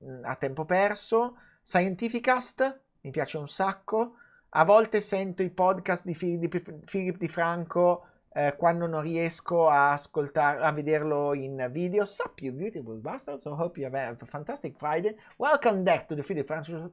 [0.06, 1.36] mm, a tempo perso.
[1.62, 4.16] Scientificast, mi piace un sacco.
[4.52, 10.62] A volte sento i podcast di Philip Di Franco eh, quando non riesco a ascoltare,
[10.62, 12.06] a vederlo in video.
[12.06, 13.46] Sup, you beautiful bastards.
[13.46, 15.16] I hope you have a fantastic Friday.
[15.38, 16.92] Welcome back to the Philip, Franco,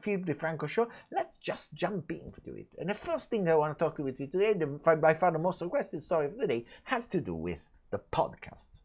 [0.00, 0.88] Philip DeFranco show.
[1.10, 2.68] Let's just jump into it.
[2.78, 5.38] And the first thing I want to talk with you today, the, by far the
[5.38, 8.82] most requested story of the day, has to do with the podcast.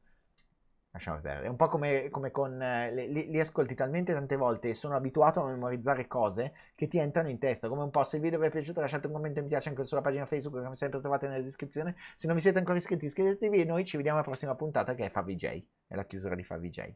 [0.93, 1.47] Lasciamo perdere.
[1.47, 2.61] È un po' come, come con...
[2.61, 6.99] Eh, li, li, ascolti talmente tante volte e sono abituato a memorizzare cose che ti
[6.99, 7.67] entrano in testa.
[7.67, 9.85] Come un po', se il video vi è piaciuto lasciate un commento mi piace anche
[9.85, 11.95] sulla pagina Facebook, come sempre trovate nella descrizione.
[12.15, 15.05] Se non vi siete ancora iscritti iscrivetevi e noi ci vediamo alla prossima puntata che
[15.05, 15.65] è FaviJ.
[15.87, 16.93] È la chiusura di FaviJ.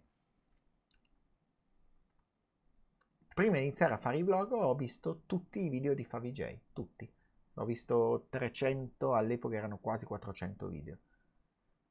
[3.33, 6.59] Prima di iniziare a fare i vlog ho visto tutti i video di FaviJ.
[6.71, 7.11] Tutti.
[7.55, 10.97] Ho visto 300, all'epoca erano quasi 400 video.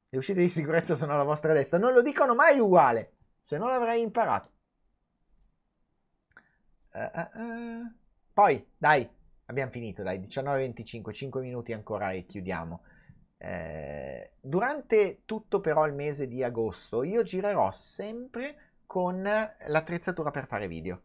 [0.09, 1.77] Le uscite di sicurezza sono alla vostra destra.
[1.77, 4.51] Non lo dicono mai uguale, se no l'avrei imparato.
[6.93, 7.91] Uh, uh, uh.
[8.31, 9.09] Poi, dai,
[9.45, 12.81] abbiamo finito, dai, 19.25, 5 minuti ancora e chiudiamo.
[13.39, 18.55] Eh, durante tutto però il mese di agosto io girerò sempre
[18.87, 21.01] con l'attrezzatura per fare video.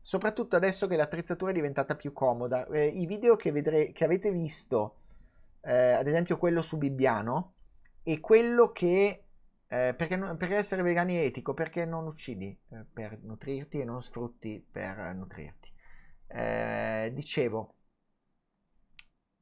[0.00, 2.66] Soprattutto adesso che l'attrezzatura è diventata più comoda.
[2.68, 5.00] Eh, I video che, vedrete, che avete visto,
[5.62, 7.55] eh, ad esempio quello su Bibbiano,
[8.08, 9.24] e quello che...
[9.66, 11.54] Eh, perché, perché, essere vegani è etico?
[11.54, 15.72] Perché non uccidi eh, per nutrirti e non sfrutti per nutrirti.
[16.28, 17.74] Eh, dicevo,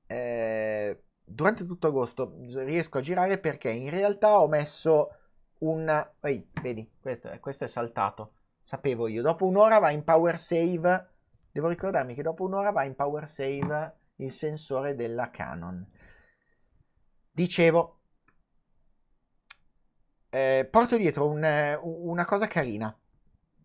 [0.07, 5.11] eh, durante tutto agosto riesco a girare perché in realtà ho messo
[5.59, 6.13] un...
[6.23, 8.37] Ehi, vedi, questo, questo è saltato.
[8.63, 9.21] Sapevo io.
[9.21, 11.11] Dopo un'ora va in power save.
[11.53, 15.87] Devo ricordarmi che dopo un'ora va in power save il sensore della Canon.
[17.31, 17.94] Dicevo,
[20.35, 22.95] eh, porto dietro un, una cosa carina.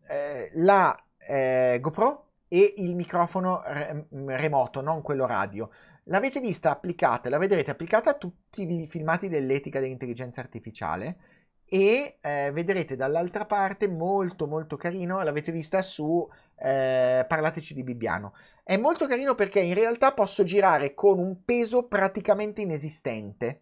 [0.08, 5.72] Eh, la eh, GoPro e il microfono re- remoto, non quello radio.
[6.06, 11.18] L'avete vista applicata, la vedrete applicata a tutti i filmati dell'etica dell'intelligenza artificiale
[11.66, 18.34] e eh, vedrete dall'altra parte molto molto carino, l'avete vista su eh, Parlateci di Bibbiano.
[18.64, 23.62] È molto carino perché in realtà posso girare con un peso praticamente inesistente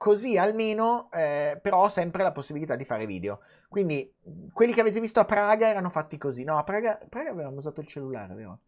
[0.00, 3.40] così almeno eh, però ho sempre la possibilità di fare video.
[3.68, 4.10] Quindi
[4.50, 6.42] quelli che avete visto a Praga erano fatti così.
[6.42, 8.60] No, a Praga, a Praga avevamo usato il cellulare, vero?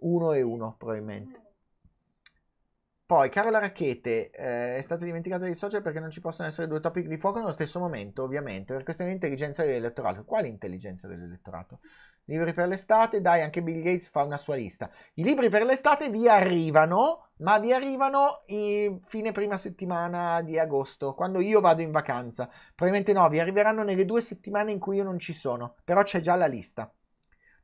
[0.00, 1.41] Uno e uno probabilmente.
[3.04, 6.80] Poi, Carola Racchete, eh, è stata dimenticata dei social perché non ci possono essere due
[6.80, 10.24] topic di fuoco nello stesso momento, ovviamente, per questione di intelligenza dell'elettorato.
[10.24, 11.80] Quale intelligenza dell'elettorato?
[12.26, 14.90] Libri per l'estate, dai, anche Bill Gates fa una sua lista.
[15.14, 21.14] I libri per l'estate vi arrivano, ma vi arrivano in fine prima settimana di agosto,
[21.14, 22.48] quando io vado in vacanza.
[22.74, 26.20] Probabilmente no, vi arriveranno nelle due settimane in cui io non ci sono, però c'è
[26.20, 26.90] già la lista.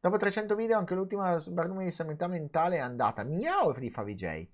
[0.01, 3.25] Dopo 300 video anche l'ultima barlume di sanità mentale è andata.
[3.25, 4.49] Mia o di Favij?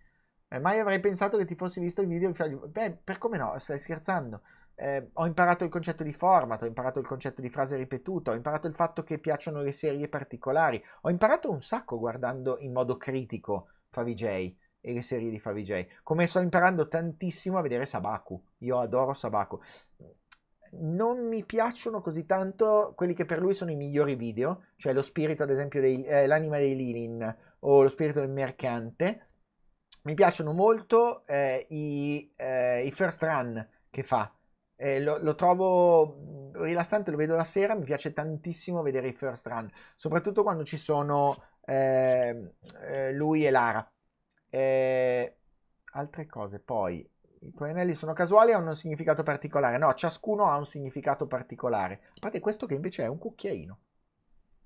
[0.55, 2.33] Eh, mai avrei pensato che ti fossi visto il video.
[2.69, 4.41] Beh, per come no, stai scherzando
[4.77, 8.35] eh, ho imparato il concetto di format, ho imparato il concetto di frase ripetuta, ho
[8.35, 12.97] imparato il fatto che piacciono le serie particolari, ho imparato un sacco guardando in modo
[12.97, 14.23] critico Favij
[14.81, 19.61] e le serie di Favij, come sto imparando tantissimo a vedere Sabaku, io adoro Sabaku.
[20.77, 25.03] Non mi piacciono così tanto quelli che per lui sono i migliori video, cioè lo
[25.03, 29.29] spirito ad esempio dei, eh, dei Lilin o lo spirito del mercante.
[30.07, 34.31] Mi piacciono molto eh, i, eh, i first run che fa,
[34.77, 39.13] Eh, lo, lo trovo mm, rilassante, lo vedo la sera, mi piace tantissimo vedere i
[39.15, 41.35] first run, soprattutto quando ci sono
[41.65, 42.53] eh,
[42.83, 43.87] eh, lui e Lara.
[44.51, 45.37] Eh,
[45.93, 47.09] altre cose, poi
[47.41, 49.79] i tuoi anelli sono casuali o hanno un significato particolare?
[49.79, 52.03] No, ciascuno ha un significato particolare.
[52.17, 53.79] A parte questo che invece è un cucchiaino.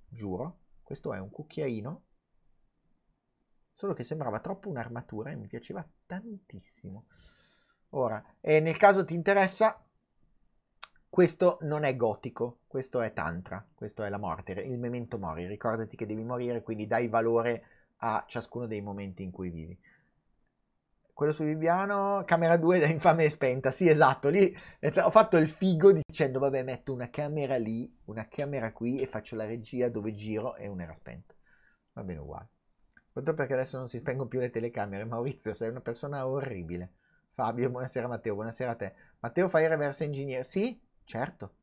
[0.09, 2.03] Giuro, questo è un cucchiaino.
[3.79, 7.05] Solo che sembrava troppo un'armatura e mi piaceva tantissimo.
[7.91, 9.81] Ora, e nel caso ti interessa,
[11.09, 15.47] questo non è gotico, questo è tantra, questo è la morte, il memento mori.
[15.47, 17.67] Ricordati che devi morire, quindi dai valore
[17.99, 19.79] a ciascuno dei momenti in cui vivi
[21.13, 24.57] quello su Viviano, camera 2 da infame e spenta, sì esatto, lì
[25.03, 29.35] ho fatto il figo dicendo vabbè metto una camera lì, una camera qui e faccio
[29.37, 31.35] la regia dove giro e una era spenta,
[31.93, 32.49] va bene uguale.
[33.19, 36.93] Soprattutto perché adesso non si spengono più le telecamere, Maurizio sei una persona orribile.
[37.33, 38.95] Fabio, buonasera Matteo, buonasera a te.
[39.19, 40.45] Matteo fai reverse engineer?
[40.45, 41.55] Sì, certo.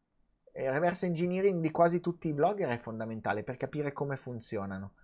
[0.51, 4.95] Il reverse engineering di quasi tutti i blogger è fondamentale per capire come funzionano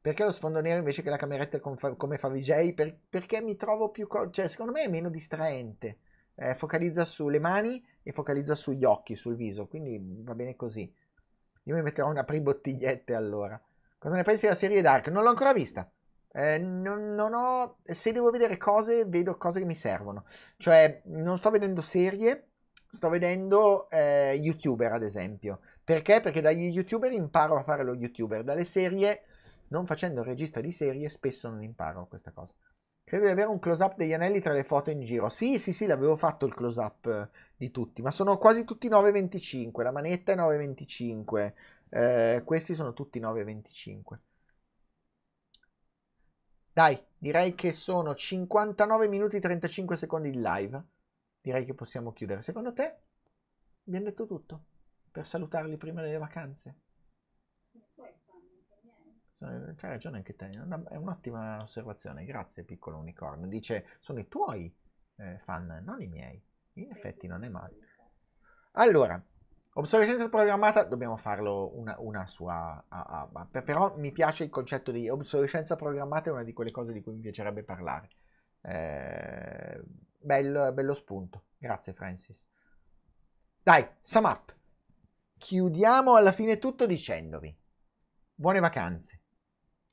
[0.00, 2.74] perché lo sfondo nero invece che la cameretta come fa VJ?
[2.74, 4.08] Per, perché mi trovo più...
[4.08, 5.98] Co- cioè, secondo me è meno distraente.
[6.34, 10.92] Eh, focalizza sulle mani e focalizza sugli occhi, sul viso, quindi va bene così.
[11.64, 13.60] Io mi metterò una aprire bottigliette allora.
[14.04, 15.08] Cosa ne pensi della serie Dark?
[15.08, 15.90] Non l'ho ancora vista.
[16.30, 17.78] Eh, non, non, ho...
[17.84, 20.26] Se devo vedere cose, vedo cose che mi servono.
[20.58, 22.48] Cioè, non sto vedendo serie,
[22.86, 25.60] sto vedendo eh, youtuber, ad esempio.
[25.82, 26.20] Perché?
[26.20, 28.44] Perché dagli youtuber imparo a fare lo youtuber.
[28.44, 29.22] Dalle serie
[29.68, 32.52] non facendo il regista di serie spesso non imparo questa cosa.
[33.04, 35.30] Credo di avere un close up degli anelli tra le foto in giro.
[35.30, 38.90] Sì, sì, sì, l'avevo fatto il close up eh, di tutti, ma sono quasi tutti
[38.90, 39.82] 9,25.
[39.82, 41.52] La manetta è 9,25.
[41.88, 44.18] Eh, questi sono tutti 9,25.
[46.72, 50.82] Dai, direi che sono 59 minuti e 35 secondi di live.
[51.40, 52.42] Direi che possiamo chiudere.
[52.42, 52.98] Secondo te?
[53.86, 54.64] Abbiamo detto tutto?
[55.12, 56.74] Per salutarli prima delle vacanze?
[59.38, 63.46] C'hai ragione anche te, è un'ottima osservazione, grazie piccolo unicorno.
[63.46, 64.74] Dice, sono i tuoi
[65.16, 66.42] eh, fan, non i miei.
[66.74, 67.76] In effetti non è male.
[68.72, 69.22] Allora,
[69.74, 72.84] obsolescenza programmata, dobbiamo farlo una, una sua...
[72.88, 76.92] A, a, però mi piace il concetto di obsolescenza programmata, è una di quelle cose
[76.92, 78.08] di cui mi piacerebbe parlare.
[78.62, 79.80] Eh,
[80.18, 82.48] bello, bello spunto, grazie Francis.
[83.62, 84.54] Dai, sum up.
[85.36, 87.54] Chiudiamo alla fine tutto dicendovi
[88.36, 89.20] buone vacanze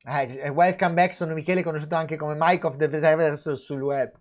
[0.03, 4.11] eh, welcome back, sono Michele, conosciuto anche come Mike of the Preservers sul web.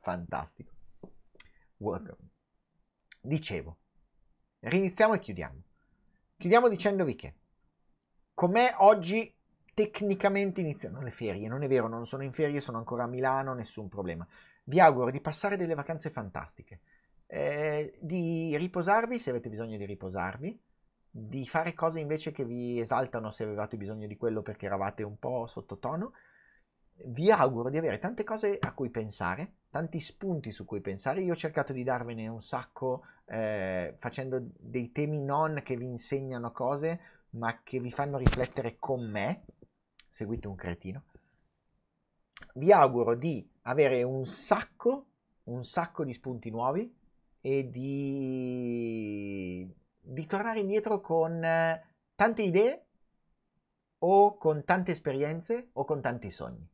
[0.00, 0.72] Fantastico.
[1.78, 2.30] Welcome.
[3.20, 3.78] Dicevo,
[4.64, 5.62] riniziamo e chiudiamo.
[6.36, 7.34] Chiudiamo dicendovi che,
[8.34, 9.32] com'è oggi
[9.72, 13.54] tecnicamente iniziano le ferie, non è vero, non sono in ferie, sono ancora a Milano,
[13.54, 14.26] nessun problema.
[14.64, 16.80] Vi auguro di passare delle vacanze fantastiche,
[17.26, 20.60] eh, di riposarvi se avete bisogno di riposarvi,
[21.10, 25.18] di fare cose invece che vi esaltano se avevate bisogno di quello perché eravate un
[25.18, 26.12] po' sottotono.
[26.96, 31.22] Vi auguro di avere tante cose a cui pensare, tanti spunti su cui pensare.
[31.22, 36.52] Io ho cercato di darvene un sacco eh, facendo dei temi non che vi insegnano
[36.52, 39.44] cose, ma che vi fanno riflettere con me.
[40.08, 41.04] Seguite un cretino.
[42.54, 45.06] Vi auguro di avere un sacco,
[45.44, 46.94] un sacco di spunti nuovi
[47.40, 49.68] e di
[50.04, 51.82] di tornare indietro con eh,
[52.14, 52.86] tante idee
[53.98, 56.68] o con tante esperienze o con tanti sogni.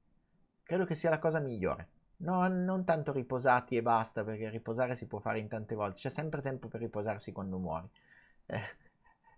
[0.70, 1.88] Credo che sia la cosa migliore.
[2.18, 6.02] No, non tanto riposati e basta, perché riposare si può fare in tante volte.
[6.02, 7.90] C'è sempre tempo per riposarsi quando muori.
[8.46, 8.60] Eh,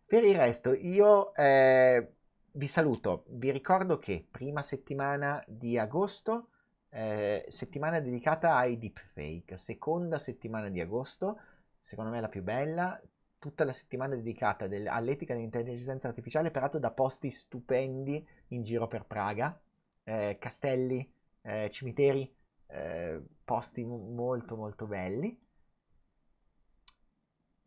[0.04, 2.12] per il resto, io eh,
[2.52, 3.24] vi saluto.
[3.28, 6.48] Vi ricordo che prima settimana di agosto,
[6.90, 9.56] eh, settimana dedicata ai deepfake.
[9.56, 11.40] Seconda settimana di agosto,
[11.80, 13.00] secondo me la più bella,
[13.38, 19.06] tutta la settimana dedicata del, all'etica dell'intelligenza artificiale, peraltro da posti stupendi in giro per
[19.06, 19.58] Praga,
[20.04, 21.10] eh, castelli,
[21.42, 22.34] eh, cimiteri,
[22.66, 25.38] eh, posti molto molto belli.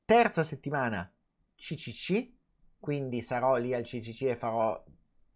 [0.05, 1.11] Terza settimana
[1.55, 2.32] CCC,
[2.80, 4.84] quindi sarò lì al CCC e farò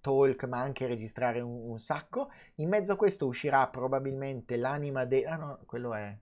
[0.01, 2.31] talk ma anche registrare un, un sacco.
[2.55, 5.25] In mezzo a questo uscirà probabilmente l'anima de...
[5.25, 6.17] Ah no, quello è...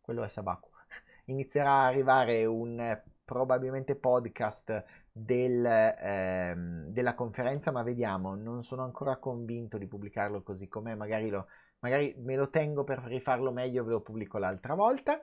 [0.00, 0.70] quello è Sabaku.
[1.26, 4.84] Inizierà a arrivare un probabilmente podcast
[5.18, 11.30] del, ehm, della conferenza, ma vediamo, non sono ancora convinto di pubblicarlo così com'è, magari,
[11.30, 11.46] lo,
[11.78, 15.18] magari me lo tengo per rifarlo meglio, ve lo pubblico l'altra volta.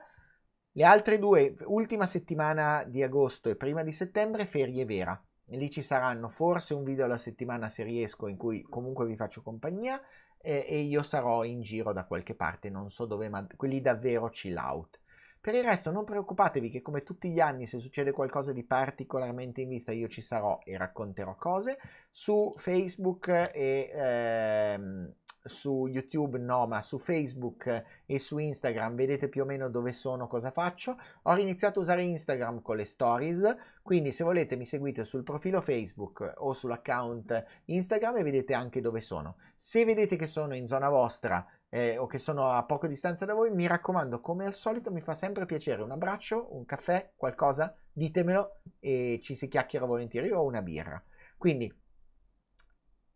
[0.72, 5.22] Le altre due, ultima settimana di agosto e prima di settembre, ferie vera.
[5.50, 9.42] lì ci saranno forse un video alla settimana se riesco in cui comunque vi faccio
[9.42, 10.00] compagnia
[10.38, 14.28] e, e io sarò in giro da qualche parte, non so dove, ma quelli davvero
[14.30, 14.98] chill out.
[15.44, 19.60] Per il resto non preoccupatevi che come tutti gli anni se succede qualcosa di particolarmente
[19.60, 21.76] in vista io ci sarò e racconterò cose.
[22.10, 25.12] Su Facebook e ehm,
[25.44, 30.28] su YouTube no, ma su Facebook e su Instagram vedete più o meno dove sono,
[30.28, 30.96] cosa faccio.
[31.24, 35.60] Ho iniziato a usare Instagram con le stories, quindi se volete mi seguite sul profilo
[35.60, 39.36] Facebook o sull'account Instagram e vedete anche dove sono.
[39.56, 43.34] Se vedete che sono in zona vostra eh, o che sono a poco distanza da
[43.34, 47.74] voi, mi raccomando, come al solito mi fa sempre piacere un abbraccio, un caffè, qualcosa,
[47.92, 51.02] ditemelo e ci si chiacchiera volentieri o una birra.
[51.36, 51.74] Quindi,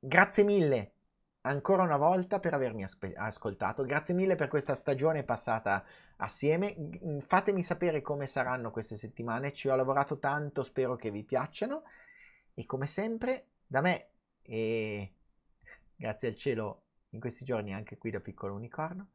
[0.00, 0.92] grazie mille
[1.42, 2.84] ancora una volta per avermi
[3.14, 3.84] ascoltato.
[3.84, 5.84] Grazie mille per questa stagione passata
[6.16, 6.74] assieme.
[7.20, 9.52] Fatemi sapere come saranno queste settimane.
[9.52, 11.84] Ci ho lavorato tanto, spero che vi piacciono.
[12.54, 14.09] E come sempre, da me
[14.42, 15.12] e
[15.94, 19.09] grazie al cielo in questi giorni anche qui da piccolo unicorno,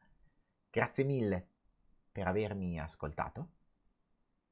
[0.70, 1.48] grazie mille
[2.12, 3.50] per avermi ascoltato.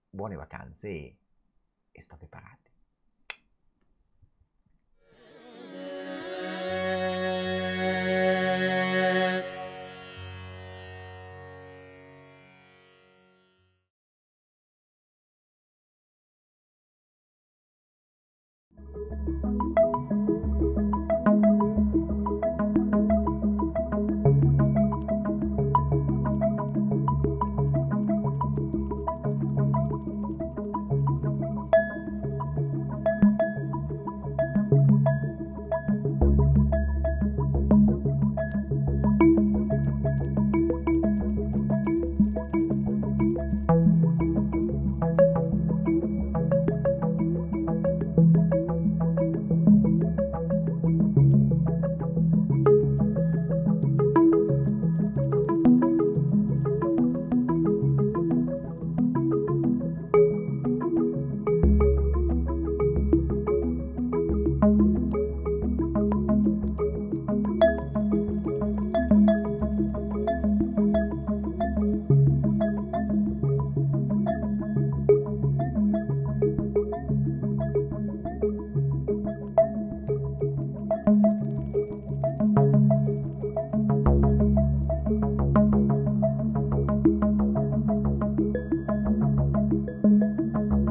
[0.09, 1.17] Buone vacanze e,
[1.91, 2.70] e state parati.